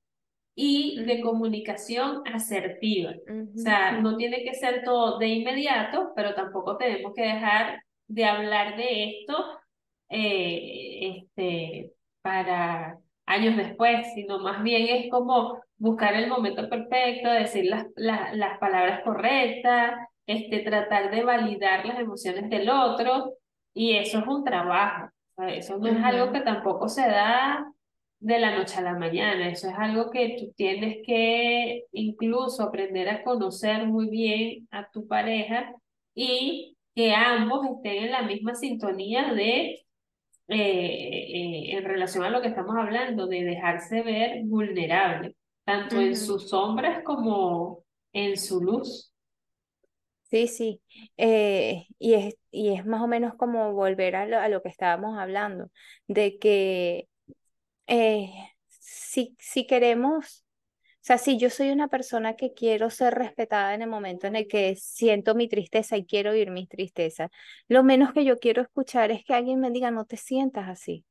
y 0.55 1.03
de 1.03 1.21
comunicación 1.21 2.21
asertiva. 2.31 3.15
O 3.27 3.57
sea, 3.57 3.99
no 3.99 4.15
tiene 4.15 4.43
que 4.43 4.53
ser 4.53 4.83
todo 4.83 5.17
de 5.17 5.27
inmediato, 5.27 6.11
pero 6.15 6.35
tampoco 6.35 6.77
tenemos 6.77 7.13
que 7.15 7.23
dejar 7.23 7.81
de 8.07 8.25
hablar 8.25 8.77
de 8.77 9.09
esto 9.09 9.56
eh, 10.09 11.23
este, 11.23 11.91
para 12.21 12.97
años 13.25 13.57
después, 13.57 14.13
sino 14.13 14.39
más 14.39 14.63
bien 14.63 14.87
es 14.87 15.11
como 15.11 15.61
buscar 15.77 16.15
el 16.15 16.27
momento 16.27 16.69
perfecto, 16.69 17.29
decir 17.29 17.65
las, 17.65 17.85
las, 17.95 18.35
las 18.35 18.57
palabras 18.59 19.01
correctas, 19.03 19.95
este, 20.25 20.59
tratar 20.59 21.11
de 21.11 21.23
validar 21.23 21.85
las 21.85 21.99
emociones 21.99 22.49
del 22.49 22.69
otro, 22.69 23.33
y 23.73 23.95
eso 23.95 24.19
es 24.19 24.27
un 24.27 24.43
trabajo. 24.43 25.09
Eso 25.37 25.77
no 25.77 25.87
es 25.87 26.03
algo 26.03 26.31
que 26.31 26.41
tampoco 26.41 26.89
se 26.89 27.01
da 27.01 27.71
de 28.19 28.39
la 28.39 28.57
noche 28.57 28.77
a 28.77 28.81
la 28.81 28.93
mañana. 28.97 29.49
Eso 29.49 29.69
es 29.69 29.75
algo 29.77 30.09
que 30.09 30.35
tú 30.39 30.51
tienes 30.55 30.97
que 31.05 31.85
incluso 31.91 32.63
aprender 32.63 33.07
a 33.09 33.23
conocer 33.23 33.85
muy 33.85 34.09
bien 34.09 34.67
a 34.71 34.89
tu 34.89 35.07
pareja 35.07 35.73
y 36.15 36.75
que 36.95 37.13
ambos 37.13 37.67
estén 37.67 38.05
en 38.05 38.11
la 38.11 38.23
misma 38.23 38.55
sintonía 38.55 39.33
de, 39.33 39.85
eh, 40.47 40.57
eh, 40.57 41.77
en 41.77 41.83
relación 41.83 42.23
a 42.23 42.29
lo 42.29 42.41
que 42.41 42.47
estamos 42.49 42.75
hablando, 42.77 43.27
de 43.27 43.43
dejarse 43.43 44.01
ver 44.03 44.43
vulnerable, 44.45 45.35
tanto 45.63 45.99
en 46.01 46.15
sus 46.15 46.49
sombras 46.49 47.03
como 47.03 47.83
en 48.13 48.37
su 48.37 48.61
luz. 48.61 49.13
Sí, 50.29 50.47
sí. 50.47 50.81
Eh, 51.15 51.87
y 51.99 52.13
es, 52.15 52.35
y 52.51 52.69
es 52.73 52.85
más 52.85 53.01
o 53.01 53.07
menos 53.07 53.35
como 53.35 53.73
volver 53.73 54.15
a 54.15 54.25
lo, 54.25 54.39
a 54.39 54.49
lo 54.49 54.61
que 54.61 54.69
estábamos 54.69 55.17
hablando, 55.17 55.71
de 56.07 56.37
que 56.37 57.07
eh, 57.87 58.31
si, 58.67 59.35
si 59.39 59.67
queremos, 59.67 60.45
sea, 61.07 61.17
si 61.17 61.37
yo 61.37 61.49
soy 61.49 61.71
una 61.71 61.87
persona 61.87 62.35
que 62.35 62.53
quiero 62.53 62.89
ser 62.89 63.13
respetada 63.15 63.73
en 63.73 63.81
el 63.81 63.89
momento 63.89 64.27
en 64.27 64.35
el 64.35 64.47
que 64.47 64.75
siento 64.75 65.35
mi 65.35 65.47
tristeza 65.47 65.97
y 65.97 66.05
quiero 66.05 66.31
oír 66.31 66.51
mi 66.51 66.67
tristeza, 66.67 67.29
lo 67.67 67.83
menos 67.83 68.13
que 68.13 68.25
yo 68.25 68.39
quiero 68.39 68.61
escuchar 68.61 69.11
es 69.11 69.23
que 69.23 69.33
alguien 69.33 69.59
me 69.59 69.71
diga, 69.71 69.91
no 69.91 70.05
te 70.05 70.17
sientas 70.17 70.69
así. 70.69 71.05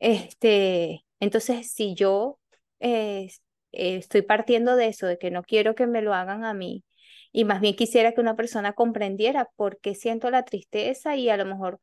Este, 0.00 1.04
entonces, 1.20 1.72
si 1.72 1.94
yo 1.94 2.40
eh, 2.80 3.28
eh, 3.72 3.96
estoy 3.96 4.22
partiendo 4.22 4.76
de 4.76 4.88
eso, 4.88 5.06
de 5.06 5.18
que 5.18 5.30
no 5.30 5.42
quiero 5.42 5.74
que 5.74 5.86
me 5.86 6.02
lo 6.02 6.14
hagan 6.14 6.44
a 6.44 6.54
mí, 6.54 6.84
y 7.32 7.44
más 7.44 7.60
bien 7.60 7.76
quisiera 7.76 8.12
que 8.12 8.20
una 8.20 8.36
persona 8.36 8.74
comprendiera 8.74 9.50
por 9.56 9.80
qué 9.80 9.94
siento 9.94 10.30
la 10.30 10.44
tristeza 10.44 11.16
y 11.16 11.30
a 11.30 11.36
lo 11.36 11.46
mejor 11.46 11.80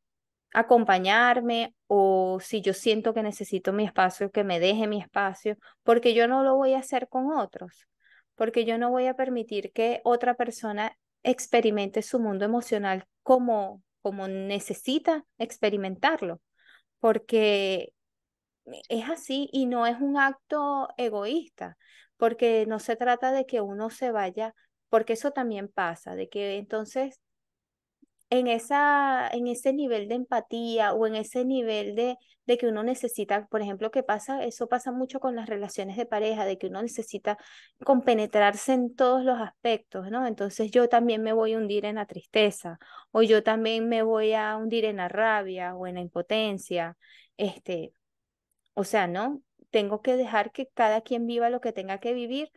acompañarme 0.54 1.76
o 1.88 2.40
si 2.42 2.62
yo 2.62 2.74
siento 2.74 3.14
que 3.14 3.24
necesito 3.24 3.74
mi 3.74 3.86
espacio, 3.86 4.32
que 4.32 4.44
me 4.44 4.60
deje 4.60 4.88
mi 4.88 5.00
espacio, 5.00 5.58
porque 5.84 6.14
yo 6.14 6.28
no 6.28 6.44
lo 6.44 6.56
voy 6.56 6.74
a 6.74 6.80
hacer 6.80 7.08
con 7.08 7.32
otros, 7.32 7.88
porque 8.36 8.66
yo 8.66 8.78
no 8.78 8.90
voy 8.90 9.08
a 9.08 9.16
permitir 9.16 9.72
que 9.74 10.02
otra 10.04 10.36
persona 10.36 10.96
experimente 11.24 12.02
su 12.02 12.20
mundo 12.20 12.46
emocional 12.46 13.06
como, 13.24 13.84
como 14.02 14.28
necesita 14.28 15.26
experimentarlo, 15.38 16.42
porque 17.00 17.94
es 18.90 19.10
así 19.10 19.50
y 19.52 19.66
no 19.66 19.86
es 19.86 20.00
un 20.00 20.18
acto 20.18 20.90
egoísta, 20.98 21.78
porque 22.18 22.66
no 22.68 22.80
se 22.80 22.96
trata 22.96 23.32
de 23.32 23.46
que 23.46 23.62
uno 23.62 23.90
se 23.90 24.12
vaya, 24.12 24.54
porque 24.90 25.14
eso 25.14 25.32
también 25.32 25.68
pasa, 25.68 26.16
de 26.16 26.30
que 26.30 26.58
entonces 26.58 27.20
en, 28.30 28.48
esa, 28.48 29.28
en 29.30 29.48
ese 29.48 29.74
nivel 29.74 30.08
de 30.08 30.16
empatía 30.16 30.94
o 30.94 31.08
en 31.08 31.16
ese 31.16 31.46
nivel 31.46 31.96
de, 31.96 32.18
de 32.46 32.58
que 32.58 32.68
uno 32.68 32.84
necesita, 32.84 33.48
por 33.48 33.62
ejemplo, 33.62 33.92
que 33.92 34.04
pasa, 34.04 34.44
eso 34.44 34.68
pasa 34.68 34.92
mucho 34.92 35.20
con 35.20 35.36
las 35.36 35.48
relaciones 35.48 35.98
de 35.98 36.06
pareja, 36.06 36.46
de 36.46 36.58
que 36.58 36.68
uno 36.68 36.82
necesita 36.82 37.38
compenetrarse 37.84 38.74
en 38.74 38.96
todos 38.96 39.24
los 39.24 39.40
aspectos, 39.40 40.10
¿no? 40.12 40.28
Entonces 40.28 40.72
yo 40.72 40.90
también 40.90 41.24
me 41.24 41.34
voy 41.34 41.54
a 41.54 41.58
hundir 41.58 41.86
en 41.86 41.96
la 41.96 42.06
tristeza 42.06 42.80
o 43.12 43.24
yo 43.24 43.44
también 43.44 43.90
me 43.90 44.04
voy 44.04 44.34
a 44.34 44.58
hundir 44.58 44.86
en 44.86 44.98
la 44.98 45.08
rabia 45.10 45.76
o 45.76 45.88
en 45.88 45.96
la 45.96 46.02
impotencia, 46.02 46.98
este, 47.38 47.94
o 48.74 48.84
sea, 48.84 49.08
¿no? 49.08 49.42
Tengo 49.72 50.02
que 50.02 50.16
dejar 50.18 50.52
que 50.52 50.68
cada 50.74 51.02
quien 51.02 51.28
viva 51.28 51.50
lo 51.50 51.62
que 51.62 51.74
tenga 51.74 52.00
que 52.00 52.14
vivir, 52.14 52.52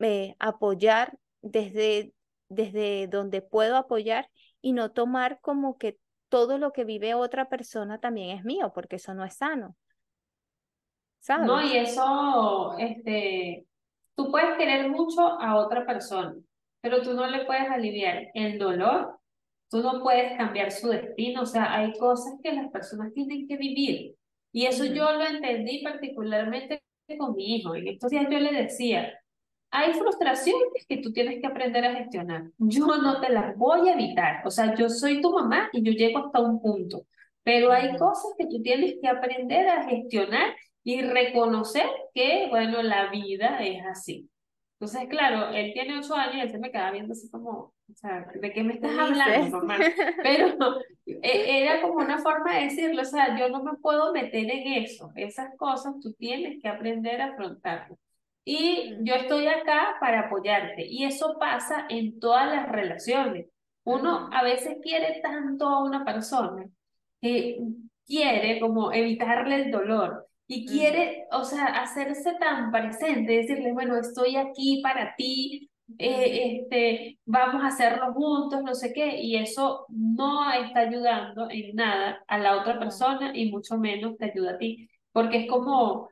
eh, 0.00 0.36
apoyar 0.38 1.18
desde, 1.42 2.12
desde 2.48 3.06
donde 3.08 3.42
puedo 3.42 3.76
apoyar 3.76 4.28
y 4.66 4.72
no 4.72 4.90
tomar 4.90 5.38
como 5.42 5.78
que 5.78 6.00
todo 6.28 6.58
lo 6.58 6.72
que 6.72 6.82
vive 6.82 7.14
otra 7.14 7.48
persona 7.48 8.00
también 8.00 8.36
es 8.36 8.44
mío, 8.44 8.72
porque 8.74 8.96
eso 8.96 9.14
no 9.14 9.24
es 9.24 9.36
sano. 9.36 9.76
No, 11.28 11.60
¿Sabes? 11.60 11.70
y 11.72 11.76
eso, 11.76 12.76
este, 12.76 13.66
tú 14.16 14.28
puedes 14.32 14.58
querer 14.58 14.88
mucho 14.90 15.20
a 15.20 15.54
otra 15.54 15.86
persona, 15.86 16.34
pero 16.80 17.00
tú 17.00 17.14
no 17.14 17.28
le 17.28 17.44
puedes 17.44 17.70
aliviar 17.70 18.26
el 18.34 18.58
dolor, 18.58 19.20
tú 19.70 19.82
no 19.82 20.02
puedes 20.02 20.36
cambiar 20.36 20.72
su 20.72 20.88
destino, 20.88 21.42
o 21.42 21.46
sea, 21.46 21.72
hay 21.72 21.96
cosas 21.96 22.34
que 22.42 22.50
las 22.50 22.68
personas 22.72 23.12
tienen 23.12 23.46
que 23.46 23.56
vivir. 23.56 24.16
Y 24.50 24.66
eso 24.66 24.84
yo 24.84 25.12
lo 25.12 25.24
entendí 25.24 25.84
particularmente 25.84 26.82
con 27.16 27.36
mi 27.36 27.54
hijo. 27.54 27.76
En 27.76 27.86
estos 27.86 28.10
días 28.10 28.26
yo 28.28 28.40
le 28.40 28.52
decía, 28.52 29.16
hay 29.76 29.92
frustraciones 29.92 30.86
que 30.88 30.96
tú 30.98 31.12
tienes 31.12 31.38
que 31.38 31.46
aprender 31.46 31.84
a 31.84 31.94
gestionar. 31.96 32.44
Yo 32.56 32.86
no 32.86 33.20
te 33.20 33.28
las 33.28 33.54
voy 33.58 33.88
a 33.88 33.92
evitar. 33.92 34.42
O 34.46 34.50
sea, 34.50 34.74
yo 34.74 34.88
soy 34.88 35.20
tu 35.20 35.30
mamá 35.32 35.68
y 35.72 35.82
yo 35.82 35.92
llego 35.92 36.18
hasta 36.18 36.40
un 36.40 36.62
punto. 36.62 37.06
Pero 37.42 37.70
hay 37.70 37.94
cosas 37.98 38.32
que 38.38 38.46
tú 38.46 38.62
tienes 38.62 38.94
que 39.00 39.06
aprender 39.06 39.68
a 39.68 39.84
gestionar 39.84 40.56
y 40.82 41.02
reconocer 41.02 41.86
que, 42.14 42.46
bueno, 42.48 42.82
la 42.82 43.10
vida 43.10 43.58
es 43.58 43.84
así. 43.84 44.30
Entonces, 44.78 45.08
claro, 45.10 45.50
él 45.54 45.72
tiene 45.74 45.98
ocho 45.98 46.14
años 46.14 46.36
y 46.36 46.40
él 46.40 46.50
se 46.50 46.58
me 46.58 46.70
queda 46.70 46.90
viendo 46.90 47.12
así 47.12 47.30
como, 47.30 47.50
o 47.50 47.94
sea, 47.94 48.26
¿de 48.34 48.52
qué 48.52 48.62
me 48.62 48.78
¿Qué 48.78 48.86
estás 48.86 48.98
hablando, 48.98 49.58
mamá? 49.58 49.78
Pero 50.22 50.56
e- 51.06 51.62
era 51.62 51.82
como 51.82 51.96
una 51.96 52.18
forma 52.18 52.54
de 52.54 52.64
decirlo, 52.64 53.02
o 53.02 53.04
sea, 53.04 53.38
yo 53.38 53.50
no 53.50 53.62
me 53.62 53.74
puedo 53.74 54.12
meter 54.12 54.50
en 54.50 54.84
eso. 54.84 55.10
Esas 55.16 55.54
cosas 55.56 55.94
tú 56.00 56.14
tienes 56.14 56.62
que 56.62 56.68
aprender 56.68 57.20
a 57.20 57.32
afrontarlas. 57.32 57.98
Y 58.48 58.94
yo 59.00 59.16
estoy 59.16 59.48
acá 59.48 59.96
para 59.98 60.20
apoyarte. 60.20 60.86
Y 60.86 61.04
eso 61.04 61.36
pasa 61.40 61.84
en 61.88 62.20
todas 62.20 62.46
las 62.46 62.68
relaciones. 62.68 63.46
Uno 63.82 64.30
a 64.32 64.44
veces 64.44 64.76
quiere 64.82 65.20
tanto 65.20 65.66
a 65.66 65.82
una 65.82 66.04
persona 66.04 66.64
que 67.20 67.58
quiere 68.06 68.60
como 68.60 68.92
evitarle 68.92 69.56
el 69.56 69.70
dolor 69.72 70.28
y 70.46 70.64
quiere, 70.64 71.26
o 71.32 71.42
sea, 71.42 71.66
hacerse 71.66 72.34
tan 72.38 72.70
presente, 72.70 73.32
decirle, 73.32 73.72
bueno, 73.72 73.98
estoy 73.98 74.36
aquí 74.36 74.80
para 74.80 75.16
ti, 75.16 75.68
eh, 75.98 76.60
este, 76.60 77.18
vamos 77.24 77.64
a 77.64 77.68
hacerlo 77.68 78.12
juntos, 78.12 78.62
no 78.62 78.74
sé 78.76 78.92
qué, 78.92 79.20
y 79.20 79.36
eso 79.36 79.86
no 79.88 80.52
está 80.52 80.80
ayudando 80.80 81.48
en 81.50 81.74
nada 81.74 82.22
a 82.28 82.38
la 82.38 82.60
otra 82.60 82.78
persona 82.78 83.32
y 83.36 83.50
mucho 83.50 83.76
menos 83.76 84.16
te 84.18 84.26
ayuda 84.26 84.52
a 84.52 84.58
ti, 84.58 84.88
porque 85.10 85.38
es 85.38 85.50
como 85.50 86.10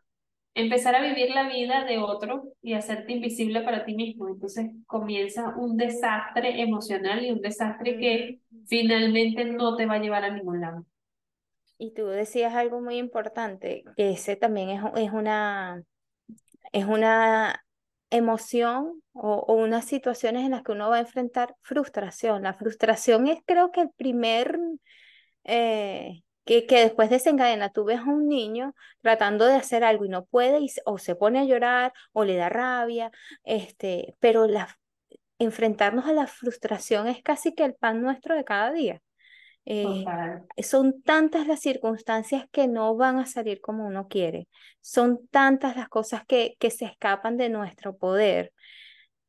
empezar 0.55 0.95
a 0.95 1.03
vivir 1.03 1.31
la 1.31 1.49
vida 1.49 1.85
de 1.85 1.99
otro 1.99 2.45
y 2.63 2.75
hacerte 2.75 3.13
invisible 3.13 3.63
para 3.63 3.85
ti 3.85 3.95
mismo. 3.95 4.29
Entonces 4.29 4.71
comienza 4.87 5.55
un 5.57 5.77
desastre 5.77 6.61
emocional 6.63 7.25
y 7.25 7.33
un 7.33 7.41
desastre 7.41 7.99
que 7.99 8.41
finalmente 8.67 9.45
no 9.45 9.77
te 9.77 9.87
va 9.87 9.95
a 9.95 9.99
llevar 10.01 10.25
a 10.25 10.31
ningún 10.31 10.61
lado. 10.61 10.87
Y 11.77 11.93
tú 11.93 12.07
decías 12.07 12.55
algo 12.55 12.81
muy 12.81 12.99
importante, 12.99 13.85
que 13.97 14.11
ese 14.11 14.37
también 14.37 14.71
es, 14.71 14.81
es 14.97 15.13
una, 15.13 15.83
es 16.73 16.85
una 16.85 17.65
emoción 18.11 19.03
o, 19.13 19.35
o 19.35 19.55
unas 19.55 19.85
situaciones 19.87 20.45
en 20.45 20.53
las 20.53 20.63
que 20.63 20.73
uno 20.73 20.89
va 20.89 20.97
a 20.97 21.01
enfrentar 21.01 21.57
frustración. 21.63 22.45
La 22.45 22.55
frustración 22.55 23.27
es 23.27 23.41
creo 23.45 23.73
que 23.73 23.83
el 23.83 23.91
primer, 23.97 24.59
eh, 25.45 26.23
que, 26.45 26.67
que 26.67 26.81
después 26.81 27.11
desencadena, 27.11 27.71
tú 27.71 27.85
ves 27.85 28.01
a 28.01 28.05
un 28.05 28.29
niño 28.29 28.75
tratando 29.01 29.47
de 29.47 29.55
hacer 29.55 29.85
algo 29.85 30.05
y 30.05 30.09
no 30.09 30.25
puede 30.27 30.61
y, 30.61 30.71
o 30.85 30.99
se 30.99 31.15
pone 31.15 31.41
a 31.41 31.45
llorar 31.45 31.93
o 32.13 32.25
le 32.25 32.37
da 32.37 32.49
rabia, 32.49 33.11
este, 33.45 34.17
pero 34.21 34.47
la, 34.47 34.79
enfrentarnos 35.39 36.07
a 36.07 36.13
la 36.13 36.27
frustración 36.27 37.07
es 37.09 37.23
casi 37.23 37.55
que 37.55 37.65
el 37.65 37.75
pan 37.75 38.03
nuestro 38.03 38.35
de 38.35 38.45
cada 38.45 38.73
día. 38.73 39.01
Eh, 39.67 40.05
son 40.59 41.01
tantas 41.03 41.47
las 41.47 41.61
circunstancias 41.61 42.45
que 42.53 42.69
no 42.69 42.97
van 42.97 43.19
a 43.19 43.27
salir 43.27 43.61
como 43.63 43.87
uno 43.87 44.09
quiere. 44.09 44.49
Son 44.83 45.27
tantas 45.29 45.77
las 45.77 45.89
cosas 45.89 46.25
que, 46.27 46.57
que 46.59 46.71
se 46.71 46.85
escapan 46.85 47.39
de 47.39 47.49
nuestro 47.49 47.97
poder 47.97 48.53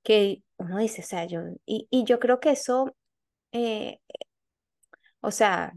que 0.03 0.43
uno 0.57 0.77
dice, 0.77 1.01
o 1.01 1.05
sea, 1.05 1.25
yo, 1.25 1.41
y, 1.65 1.87
y 1.89 2.03
yo 2.05 2.19
creo 2.19 2.39
que 2.39 2.51
eso, 2.51 2.95
eh, 3.51 3.99
o 5.21 5.31
sea, 5.31 5.73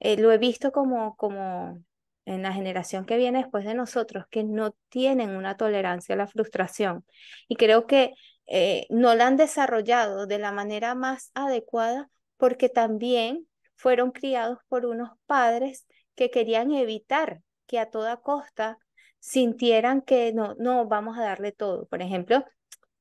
eh, 0.00 0.16
lo 0.16 0.32
he 0.32 0.38
visto 0.38 0.72
como, 0.72 1.16
como 1.16 1.82
en 2.24 2.42
la 2.42 2.52
generación 2.52 3.06
que 3.06 3.16
viene 3.16 3.38
después 3.38 3.64
de 3.64 3.74
nosotros, 3.74 4.26
que 4.30 4.44
no 4.44 4.74
tienen 4.88 5.30
una 5.30 5.56
tolerancia 5.56 6.14
a 6.14 6.18
la 6.18 6.26
frustración. 6.26 7.04
Y 7.48 7.56
creo 7.56 7.86
que 7.86 8.12
eh, 8.46 8.86
no 8.90 9.14
la 9.14 9.26
han 9.26 9.36
desarrollado 9.36 10.26
de 10.26 10.38
la 10.38 10.52
manera 10.52 10.94
más 10.94 11.30
adecuada 11.34 12.10
porque 12.36 12.68
también 12.68 13.46
fueron 13.76 14.10
criados 14.12 14.58
por 14.68 14.86
unos 14.86 15.10
padres 15.26 15.86
que 16.14 16.30
querían 16.30 16.72
evitar 16.72 17.42
que 17.66 17.78
a 17.78 17.90
toda 17.90 18.18
costa 18.18 18.78
sintieran 19.20 20.02
que 20.02 20.32
no, 20.32 20.54
no, 20.58 20.86
vamos 20.86 21.18
a 21.18 21.22
darle 21.22 21.52
todo. 21.52 21.86
Por 21.86 22.02
ejemplo, 22.02 22.44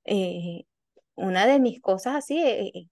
eh, 0.05 0.65
una 1.15 1.45
de 1.45 1.59
mis 1.59 1.81
cosas 1.81 2.15
así, 2.15 2.89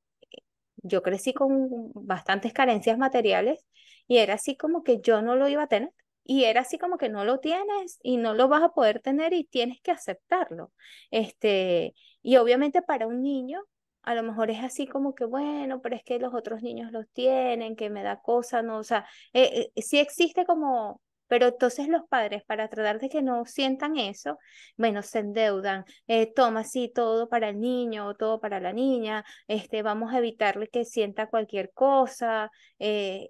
yo 0.86 1.02
crecí 1.02 1.34
con 1.34 1.92
bastantes 1.94 2.54
carencias 2.54 2.98
materiales 2.98 3.66
y 4.08 4.18
era 4.18 4.36
así 4.36 4.56
como 4.56 4.84
que 4.84 5.02
yo 5.02 5.22
no 5.22 5.36
lo 5.36 5.48
iba 5.48 5.64
a 5.64 5.68
tener. 5.68 5.92
Y 6.28 6.46
era 6.46 6.62
así 6.62 6.80
como 6.80 6.98
que 6.98 7.10
no 7.10 7.24
lo 7.24 7.40
tienes 7.40 8.00
y 8.02 8.18
no 8.18 8.34
lo 8.34 8.48
vas 8.48 8.64
a 8.64 8.70
poder 8.70 9.00
tener 9.00 9.34
y 9.34 9.44
tienes 9.44 9.80
que 9.82 9.92
aceptarlo. 9.92 10.72
Este, 11.12 11.94
y 12.24 12.38
obviamente 12.38 12.82
para 12.82 13.06
un 13.08 13.22
niño, 13.22 13.62
a 14.02 14.16
lo 14.16 14.24
mejor 14.24 14.50
es 14.52 14.64
así 14.64 14.88
como 14.88 15.14
que, 15.16 15.26
bueno, 15.26 15.82
pero 15.82 15.96
es 15.96 16.04
que 16.04 16.20
los 16.20 16.34
otros 16.34 16.62
niños 16.64 16.92
los 16.92 17.08
tienen, 17.12 17.76
que 17.76 17.90
me 17.90 18.04
da 18.04 18.22
cosa, 18.22 18.62
no, 18.64 18.78
o 18.80 18.84
sea, 18.84 19.08
eh, 19.34 19.72
eh, 19.76 19.82
sí 19.82 20.00
existe 20.00 20.46
como, 20.46 21.02
pero 21.28 21.48
entonces 21.48 21.88
los 21.88 22.04
padres, 22.08 22.44
para 22.46 22.70
tratar 22.70 23.00
de 23.00 23.10
que 23.10 23.22
no 23.22 23.46
sientan 23.46 23.98
eso, 23.98 24.38
bueno, 24.78 25.02
se 25.02 25.20
endeudan, 25.20 25.86
eh, 26.08 26.32
toma 26.34 26.62
así 26.62 26.92
todo 26.94 27.30
para 27.30 27.50
el 27.50 27.60
niño 27.60 28.08
o 28.08 28.16
todo 28.16 28.40
para 28.40 28.60
la 28.60 28.74
niña, 28.74 29.26
este, 29.48 29.82
vamos 29.84 30.14
a 30.14 30.20
evitarle 30.20 30.68
que 30.70 30.86
sienta 30.86 31.28
cualquier 31.30 31.72
cosa. 31.74 32.52
eh, 32.80 33.30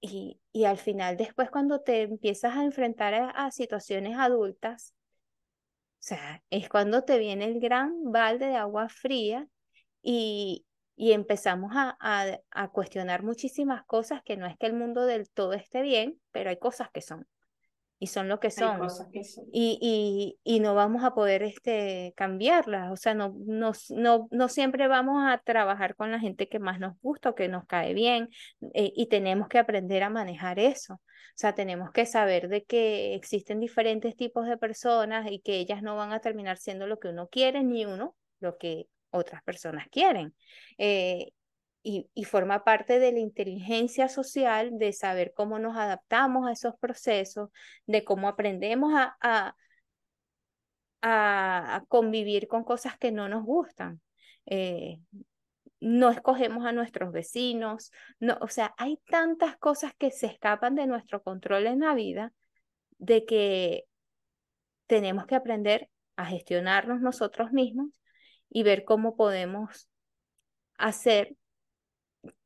y, 0.00 0.40
y 0.52 0.64
al 0.64 0.78
final, 0.78 1.16
después, 1.16 1.50
cuando 1.50 1.80
te 1.80 2.02
empiezas 2.02 2.56
a 2.56 2.64
enfrentar 2.64 3.14
a, 3.14 3.30
a 3.30 3.50
situaciones 3.50 4.16
adultas, 4.18 4.94
o 6.00 6.02
sea, 6.08 6.42
es 6.50 6.68
cuando 6.68 7.04
te 7.04 7.18
viene 7.18 7.46
el 7.46 7.60
gran 7.60 8.12
balde 8.12 8.46
de 8.46 8.56
agua 8.56 8.88
fría 8.88 9.46
y, 10.02 10.66
y 10.98 11.12
empezamos 11.12 11.72
a, 11.76 11.96
a, 12.00 12.40
a 12.50 12.68
cuestionar 12.68 13.22
muchísimas 13.22 13.84
cosas 13.84 14.20
que 14.24 14.36
no 14.36 14.46
es 14.46 14.58
que 14.58 14.66
el 14.66 14.74
mundo 14.74 15.06
del 15.06 15.30
todo 15.30 15.52
esté 15.52 15.80
bien, 15.80 16.20
pero 16.32 16.50
hay 16.50 16.58
cosas 16.58 16.90
que 16.90 17.00
son 17.00 17.26
y 18.00 18.08
son 18.08 18.28
lo 18.28 18.34
son. 18.34 18.40
que 19.12 19.24
son. 19.24 19.44
y, 19.52 19.78
y, 19.80 20.38
y 20.44 20.60
no 20.60 20.74
vamos 20.74 21.02
a 21.04 21.14
poder 21.14 21.42
este, 21.42 22.14
cambiarlas. 22.16 22.92
O 22.92 22.96
sea, 22.96 23.14
no, 23.14 23.34
no, 23.38 23.72
no, 23.90 24.28
no 24.30 24.48
siempre 24.48 24.86
vamos 24.88 25.24
a 25.26 25.38
trabajar 25.38 25.96
con 25.96 26.10
la 26.10 26.20
gente 26.20 26.48
que 26.48 26.58
más 26.58 26.78
nos 26.80 26.98
gusta 27.00 27.30
o 27.30 27.34
que 27.34 27.48
nos 27.48 27.64
cae 27.66 27.94
bien 27.94 28.28
eh, 28.74 28.92
y 28.94 29.06
tenemos 29.06 29.48
que 29.48 29.58
aprender 29.58 30.02
a 30.02 30.10
manejar 30.10 30.58
eso. 30.58 30.94
O 30.94 31.00
sea, 31.40 31.54
tenemos 31.54 31.90
que 31.92 32.06
saber 32.06 32.48
de 32.48 32.64
que 32.64 33.14
existen 33.14 33.60
diferentes 33.60 34.16
tipos 34.16 34.46
de 34.46 34.56
personas 34.56 35.30
y 35.30 35.40
que 35.40 35.58
ellas 35.58 35.82
no 35.82 35.96
van 35.96 36.12
a 36.12 36.20
terminar 36.20 36.58
siendo 36.58 36.86
lo 36.86 36.98
que 36.98 37.08
uno 37.08 37.28
quiere 37.28 37.62
ni 37.62 37.84
uno 37.84 38.14
lo 38.40 38.56
que 38.56 38.86
otras 39.10 39.42
personas 39.42 39.88
quieren. 39.90 40.34
Eh, 40.78 41.32
y, 41.82 42.24
forma 42.24 42.64
parte 42.64 42.98
de 42.98 43.12
la 43.12 43.20
inteligencia 43.20 44.08
social 44.08 44.78
de 44.78 44.92
saber 44.92 45.32
cómo 45.34 45.58
nos 45.58 45.76
adaptamos 45.76 46.46
a 46.46 46.52
esos 46.52 46.74
procesos, 46.78 47.50
de 47.86 48.04
cómo 48.04 48.28
aprendemos 48.28 48.92
a, 48.94 49.16
a, 49.20 49.56
a, 51.02 51.76
a 51.76 51.84
convivir 51.86 52.48
con 52.48 52.64
cosas 52.64 52.98
que 52.98 53.12
no 53.12 53.28
nos 53.28 53.44
gustan. 53.44 54.00
Eh, 54.46 55.00
no 55.80 56.10
escogemos 56.10 56.66
a 56.66 56.72
nuestros 56.72 57.12
vecinos, 57.12 57.92
no, 58.18 58.36
o 58.40 58.48
sea, 58.48 58.74
hay 58.78 58.98
tantas 59.08 59.56
cosas 59.58 59.92
que 59.96 60.10
se 60.10 60.26
escapan 60.26 60.74
de 60.74 60.86
nuestro 60.86 61.22
control 61.22 61.66
en 61.66 61.80
la 61.80 61.94
vida 61.94 62.32
de 62.98 63.24
que 63.24 63.84
tenemos 64.86 65.26
que 65.26 65.36
aprender 65.36 65.88
a 66.16 66.26
gestionarnos 66.26 67.00
nosotros 67.00 67.52
mismos 67.52 67.97
y 68.50 68.62
ver 68.62 68.84
cómo 68.84 69.16
podemos 69.16 69.88
hacer 70.76 71.36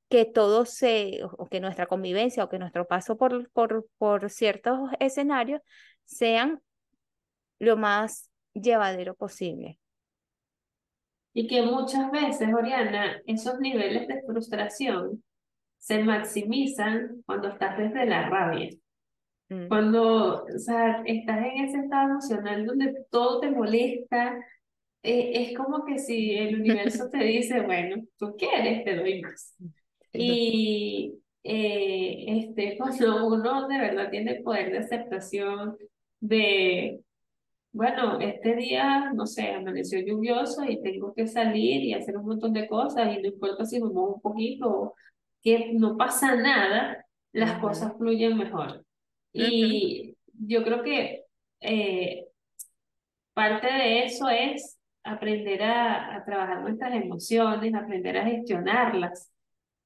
que 0.09 0.25
todo 0.27 0.67
se, 0.67 1.21
o 1.23 1.49
que 1.49 1.61
nuestra 1.61 1.87
convivencia 1.87 2.45
o 2.45 2.49
que 2.49 2.59
nuestro 2.59 2.87
paso 2.87 3.17
por, 3.17 3.51
por, 3.53 3.87
por 3.97 4.29
ciertos 4.29 4.91
escenarios 5.01 5.63
sean 6.05 6.61
lo 7.59 7.77
más 7.77 8.31
llevadero 8.53 9.15
posible. 9.15 9.79
Y 11.33 11.47
que 11.47 11.63
muchas 11.63 12.11
veces, 12.11 12.53
Oriana, 12.53 13.23
esos 13.27 13.59
niveles 13.59 14.07
de 14.07 14.23
frustración 14.23 15.25
se 15.79 16.05
maximizan 16.05 17.23
cuando 17.25 17.49
estás 17.49 17.79
desde 17.79 18.05
la 18.05 18.29
rabia. 18.29 18.71
Mm. 19.49 19.69
Cuando, 19.69 20.45
o 20.45 20.59
sea, 20.59 21.03
estás 21.07 21.39
en 21.39 21.65
ese 21.65 21.79
estado 21.79 22.11
emocional 22.11 22.67
donde 22.67 23.07
todo 23.11 23.41
te 23.41 23.51
molesta, 23.51 24.39
eh, 25.03 25.33
es 25.35 25.57
como 25.57 25.85
que 25.85 25.99
si 25.99 26.33
el 26.33 26.61
universo 26.61 27.11
te 27.11 27.19
dice, 27.25 27.61
bueno, 27.61 28.05
tú 28.19 28.37
quieres, 28.37 28.85
te 28.85 28.97
doy 28.97 29.21
más. 29.23 29.57
Y 30.15 31.15
eh, 31.43 32.25
este, 32.27 32.77
cuando 32.77 33.29
uno 33.29 33.67
de 33.67 33.79
verdad 33.79 34.11
tiene 34.11 34.43
poder 34.43 34.71
de 34.71 34.79
aceptación 34.79 35.79
de, 36.21 37.01
bueno, 37.73 38.21
este 38.21 38.55
día, 38.55 39.11
no 39.15 39.27
sé, 39.27 39.53
amaneció 39.53 40.01
lluvioso 40.01 40.67
y 40.67 40.83
tengo 40.83 41.15
que 41.15 41.27
salir 41.27 41.83
y 41.83 41.95
hacer 41.95 42.19
un 42.19 42.27
montón 42.27 42.53
de 42.53 42.69
cosas 42.69 43.17
y 43.17 43.23
no 43.23 43.29
importa 43.29 43.65
si 43.65 43.81
me 43.81 43.89
muevo 43.89 44.17
un 44.17 44.21
poquito, 44.21 44.95
que 45.43 45.73
no 45.73 45.97
pasa 45.97 46.37
nada, 46.37 47.07
las 47.33 47.59
cosas 47.59 47.97
fluyen 47.97 48.37
mejor. 48.37 48.85
Y 49.33 50.15
yo 50.35 50.63
creo 50.63 50.83
que 50.83 51.25
eh, 51.61 52.27
parte 53.33 53.67
de 53.67 54.05
eso 54.05 54.29
es 54.29 54.79
aprender 55.05 55.63
a, 55.63 56.17
a 56.17 56.25
trabajar 56.25 56.63
nuestras 56.63 56.95
emociones, 56.95 57.75
aprender 57.75 58.19
a 58.19 58.25
gestionarlas 58.27 59.31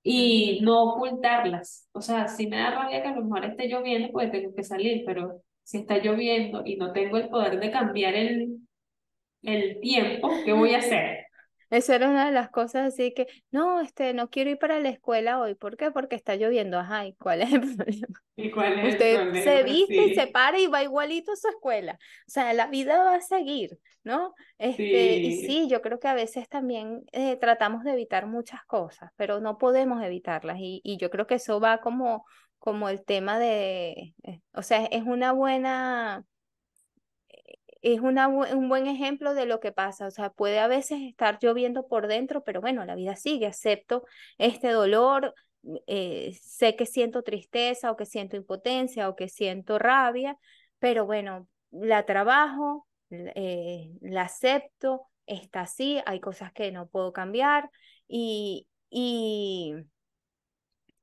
y 0.02 0.60
no 0.62 0.84
ocultarlas. 0.94 1.88
O 1.92 2.00
sea, 2.00 2.28
si 2.28 2.46
me 2.48 2.58
da 2.58 2.70
rabia 2.70 3.02
que 3.02 3.08
a 3.08 3.16
lo 3.16 3.24
mejor 3.24 3.44
esté 3.44 3.68
lloviendo, 3.68 4.10
pues 4.12 4.30
tengo 4.30 4.54
que 4.54 4.64
salir, 4.64 5.04
pero 5.06 5.42
si 5.64 5.78
está 5.78 5.98
lloviendo 5.98 6.62
y 6.64 6.76
no 6.76 6.92
tengo 6.92 7.16
el 7.18 7.28
poder 7.28 7.60
de 7.60 7.70
cambiar 7.70 8.14
el, 8.14 8.58
el 9.42 9.80
tiempo, 9.80 10.30
¿qué 10.44 10.52
voy 10.52 10.74
a 10.74 10.78
hacer? 10.78 11.25
Esa 11.70 11.94
era 11.96 12.08
una 12.08 12.26
de 12.26 12.32
las 12.32 12.50
cosas 12.50 12.92
así 12.94 13.12
que, 13.14 13.26
no, 13.50 13.80
este, 13.80 14.14
no 14.14 14.30
quiero 14.30 14.50
ir 14.50 14.58
para 14.58 14.78
la 14.80 14.88
escuela 14.90 15.40
hoy. 15.40 15.54
¿Por 15.54 15.76
qué? 15.76 15.90
Porque 15.90 16.16
está 16.16 16.36
lloviendo. 16.36 16.78
Ajá, 16.78 17.06
¿y 17.06 17.14
cuál 17.14 17.42
es 17.42 17.52
el 17.52 17.60
problema? 17.76 18.22
¿Y 18.36 18.50
cuál 18.50 18.78
es 18.78 18.94
Usted 18.94 19.06
el 19.06 19.16
problema? 19.28 19.42
se 19.42 19.62
viste 19.64 20.04
y 20.06 20.14
se 20.14 20.26
para 20.28 20.58
y 20.58 20.66
va 20.66 20.82
igualito 20.82 21.32
a 21.32 21.36
su 21.36 21.48
escuela. 21.48 21.94
O 22.28 22.30
sea, 22.30 22.52
la 22.52 22.66
vida 22.66 23.02
va 23.02 23.16
a 23.16 23.20
seguir, 23.20 23.78
¿no? 24.04 24.34
Este, 24.58 25.16
Y 25.16 25.32
sí, 25.32 25.68
yo 25.68 25.80
creo 25.82 25.98
que 25.98 26.08
a 26.08 26.14
veces 26.14 26.48
también 26.48 27.04
eh, 27.12 27.36
tratamos 27.36 27.84
de 27.84 27.92
evitar 27.92 28.26
muchas 28.26 28.64
cosas, 28.66 29.10
pero 29.16 29.40
no 29.40 29.58
podemos 29.58 30.02
evitarlas. 30.02 30.58
Y, 30.60 30.80
y 30.84 30.98
yo 30.98 31.10
creo 31.10 31.26
que 31.26 31.36
eso 31.36 31.60
va 31.60 31.80
como, 31.80 32.26
como 32.58 32.88
el 32.88 33.04
tema 33.04 33.38
de, 33.38 34.14
eh, 34.24 34.40
o 34.52 34.62
sea, 34.62 34.84
es 34.86 35.02
una 35.04 35.32
buena 35.32 36.24
es 37.94 38.00
un 38.00 38.68
buen 38.68 38.86
ejemplo 38.86 39.34
de 39.34 39.46
lo 39.46 39.60
que 39.60 39.72
pasa. 39.72 40.06
O 40.06 40.10
sea, 40.10 40.30
puede 40.30 40.58
a 40.58 40.66
veces 40.68 41.00
estar 41.02 41.38
lloviendo 41.40 41.86
por 41.86 42.06
dentro, 42.08 42.42
pero 42.42 42.60
bueno, 42.60 42.84
la 42.84 42.94
vida 42.94 43.16
sigue, 43.16 43.46
acepto 43.46 44.04
este 44.38 44.70
dolor, 44.70 45.34
eh, 45.86 46.36
sé 46.42 46.76
que 46.76 46.86
siento 46.86 47.22
tristeza 47.22 47.90
o 47.90 47.96
que 47.96 48.06
siento 48.06 48.36
impotencia 48.36 49.08
o 49.08 49.16
que 49.16 49.28
siento 49.28 49.78
rabia, 49.78 50.36
pero 50.78 51.06
bueno, 51.06 51.48
la 51.70 52.04
trabajo, 52.06 52.86
eh, 53.10 53.90
la 54.00 54.22
acepto, 54.22 55.06
está 55.26 55.62
así, 55.62 56.00
hay 56.06 56.20
cosas 56.20 56.52
que 56.52 56.70
no 56.72 56.86
puedo 56.88 57.12
cambiar 57.12 57.70
y, 58.08 58.66
y, 58.90 59.74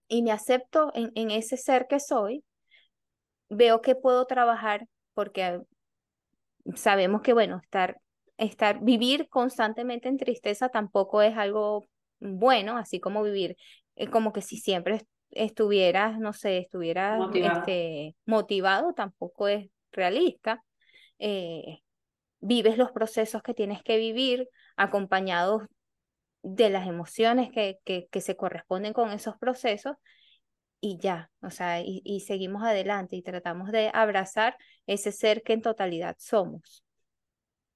y 0.08 0.22
me 0.22 0.32
acepto 0.32 0.92
en, 0.96 1.12
en 1.16 1.32
ese 1.32 1.58
ser 1.58 1.88
que 1.88 2.00
soy, 2.00 2.44
veo 3.50 3.82
que 3.82 3.96
puedo 3.96 4.26
trabajar 4.26 4.88
porque 5.14 5.62
sabemos 6.76 7.22
que, 7.22 7.34
bueno, 7.34 7.60
estar, 7.62 8.00
estar, 8.38 8.80
vivir 8.82 9.28
constantemente 9.30 10.08
en 10.08 10.18
tristeza 10.18 10.70
tampoco 10.70 11.22
es 11.22 11.38
algo 11.38 11.86
bueno, 12.20 12.78
así 12.78 13.00
como 13.00 13.24
vivir 13.24 13.58
es 13.96 14.10
como 14.10 14.34
que 14.34 14.42
si 14.42 14.58
siempre 14.58 15.06
estuvieras, 15.32 16.20
no 16.20 16.34
sé, 16.34 16.58
estuvieras 16.58 17.20
motivado, 17.20 17.60
este, 17.60 18.16
motivado 18.26 18.94
tampoco 18.94 19.48
es 19.48 19.70
realista. 19.92 20.64
Eh, 21.20 21.80
vives 22.40 22.78
los 22.78 22.92
procesos 22.92 23.42
que 23.44 23.54
tienes 23.54 23.84
que 23.84 23.98
vivir 23.98 24.50
acompañados 24.76 25.64
de 26.42 26.70
las 26.70 26.88
emociones 26.88 27.52
que, 27.52 27.80
que, 27.86 28.08
que 28.12 28.22
se 28.22 28.36
corresponden 28.36 28.94
con 28.94 29.12
esos 29.12 29.38
procesos 29.38 29.96
y 30.86 30.98
ya, 30.98 31.32
o 31.42 31.50
sea, 31.50 31.80
y, 31.82 32.20
seguimos 32.28 32.62
adelante 32.62 33.16
y 33.16 33.22
tratamos 33.22 33.72
de 33.72 33.90
abrazar 33.94 34.58
ese 34.88 35.12
ser 35.12 35.44
que 35.44 35.54
en 35.54 35.62
totalidad 35.62 36.16
somos. 36.20 36.84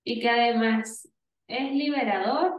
Y 0.03 0.19
que 0.19 0.29
además 0.29 1.09
es 1.47 1.71
liberador 1.71 2.55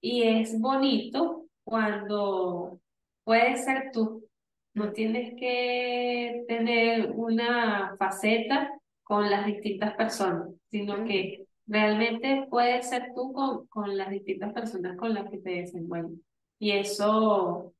y 0.00 0.22
es 0.24 0.58
bonito 0.60 1.46
cuando 1.64 2.80
puedes 3.24 3.64
ser 3.64 3.90
tú. 3.92 4.26
No 4.74 4.92
tienes 4.92 5.34
que 5.38 6.44
tener 6.48 7.12
una 7.12 7.94
faceta 7.98 8.70
con 9.02 9.30
las 9.30 9.46
distintas 9.46 9.94
personas, 9.94 10.48
sino 10.70 11.04
que 11.04 11.46
realmente 11.66 12.46
puedes 12.48 12.88
ser 12.88 13.12
tú 13.14 13.32
con, 13.32 13.66
con 13.66 13.96
las 13.96 14.10
distintas 14.10 14.52
personas 14.52 14.96
con 14.96 15.12
las 15.14 15.30
que 15.30 15.38
te 15.38 15.50
desenvuelves. 15.50 16.18
Y 16.58 16.72
eso 16.72 17.74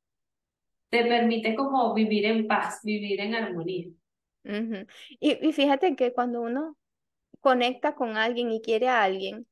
te 0.91 1.05
permite 1.05 1.55
como 1.55 1.95
vivir 1.95 2.27
en 2.27 2.47
paz, 2.47 2.81
vivir 2.83 3.21
en 3.21 3.35
armonía. 3.35 3.89
Y, 4.45 5.49
y 5.49 5.53
fíjate 5.53 5.95
que 5.97 6.13
cuando 6.13 6.41
uno 6.43 6.77
conecta 7.41 7.95
con 7.95 8.17
alguien 8.17 8.51
y 8.51 8.61
quiere 8.61 8.89
a 8.89 9.03
alguien, 9.03 9.47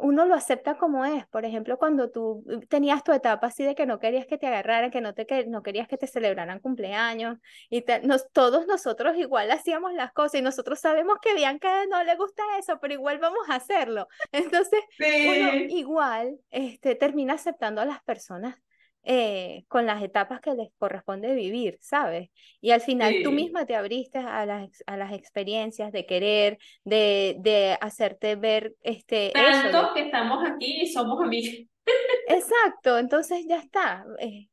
uno 0.00 0.26
lo 0.26 0.34
acepta 0.34 0.76
como 0.76 1.04
es. 1.04 1.26
Por 1.28 1.44
ejemplo, 1.44 1.78
cuando 1.78 2.10
tú 2.10 2.44
tenías 2.68 3.04
tu 3.04 3.12
etapa 3.12 3.46
así 3.46 3.64
de 3.64 3.74
que 3.74 3.86
no 3.86 3.98
querías 3.98 4.26
que 4.26 4.38
te 4.38 4.46
agarraran, 4.46 4.90
que 4.90 5.00
no, 5.00 5.14
te, 5.14 5.26
que 5.26 5.46
no 5.46 5.62
querías 5.62 5.88
que 5.88 5.96
te 5.96 6.06
celebraran 6.06 6.60
cumpleaños, 6.60 7.38
y 7.70 7.84
nos, 8.02 8.30
todos 8.32 8.66
nosotros 8.66 9.16
igual 9.16 9.50
hacíamos 9.50 9.92
las 9.94 10.12
cosas 10.12 10.40
y 10.40 10.42
nosotros 10.42 10.80
sabemos 10.80 11.18
que 11.22 11.34
Bianca 11.34 11.86
no 11.86 12.02
le 12.02 12.16
gusta 12.16 12.42
eso, 12.58 12.78
pero 12.80 12.94
igual 12.94 13.18
vamos 13.18 13.48
a 13.48 13.56
hacerlo. 13.56 14.08
Entonces, 14.32 14.80
uno 14.98 15.54
igual 15.68 16.38
este, 16.50 16.94
termina 16.94 17.34
aceptando 17.34 17.80
a 17.80 17.84
las 17.84 18.02
personas 18.02 18.56
eh, 19.04 19.64
con 19.68 19.86
las 19.86 20.02
etapas 20.02 20.40
que 20.40 20.54
les 20.54 20.70
corresponde 20.78 21.34
vivir, 21.34 21.78
¿sabes? 21.80 22.30
Y 22.60 22.70
al 22.70 22.80
final 22.80 23.14
tú 23.22 23.32
misma 23.32 23.66
te 23.66 23.76
abriste 23.76 24.18
a 24.18 24.46
las, 24.46 24.82
a 24.86 24.96
las 24.96 25.12
experiencias 25.12 25.92
de 25.92 26.06
querer, 26.06 26.58
de, 26.84 27.36
de 27.40 27.76
hacerte 27.80 28.36
ver 28.36 28.74
este... 28.82 29.30
Tanto 29.34 29.92
que 29.94 30.06
estamos 30.06 30.42
aquí 30.48 30.82
y 30.82 30.86
somos 30.86 31.22
amigos. 31.22 31.66
Exacto, 32.28 32.98
entonces 32.98 33.44
ya 33.46 33.58
está. 33.58 34.06
Eh, 34.18 34.48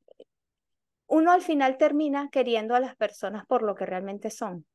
uno 1.08 1.32
al 1.32 1.42
final 1.42 1.78
termina 1.78 2.30
queriendo 2.30 2.76
a 2.76 2.80
las 2.80 2.96
personas 2.96 3.46
por 3.46 3.64
lo 3.64 3.76
que 3.76 3.86
realmente 3.86 4.30
son. 4.30 4.66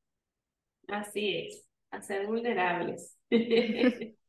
Así 0.87 1.35
es, 1.35 1.67
a 1.91 2.01
ser 2.01 2.27
vulnerables. 2.27 3.17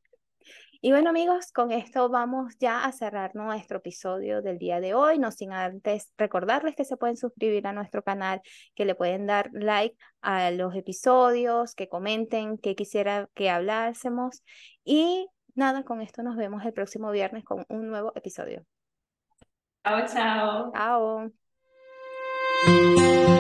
Y 0.81 0.93
bueno 0.93 1.11
amigos, 1.11 1.51
con 1.53 1.73
esto 1.73 2.09
vamos 2.09 2.57
ya 2.61 2.85
a 2.85 2.93
cerrar 2.93 3.35
nuestro 3.35 3.79
episodio 3.79 4.43
del 4.43 4.59
día 4.59 4.81
de 4.81 4.95
hoy, 4.95 5.19
no 5.19 5.33
sin 5.33 5.53
antes 5.53 6.13
recordarles 6.17 6.77
que 6.77 6.85
se 6.85 6.97
pueden 6.97 7.17
suscribir 7.17 7.67
a 7.67 7.73
nuestro 7.73 8.05
canal, 8.05 8.41
que 8.77 8.85
le 8.85 8.95
pueden 8.95 9.27
dar 9.27 9.51
like 9.53 9.97
a 10.21 10.53
los 10.53 10.77
episodios, 10.77 11.75
que 11.75 11.89
comenten 11.89 12.59
qué 12.59 12.77
quisiera 12.77 13.29
que 13.35 13.51
hablásemos 13.51 14.45
y 14.85 15.27
nada, 15.57 15.83
con 15.83 16.01
esto 16.01 16.23
nos 16.23 16.37
vemos 16.37 16.65
el 16.65 16.73
próximo 16.73 17.11
viernes 17.11 17.45
con 17.45 17.65
un 17.69 17.89
nuevo 17.89 18.13
episodio. 18.15 18.65
Chao, 19.85 20.07
chao. 20.07 20.73
Chao. 22.65 23.38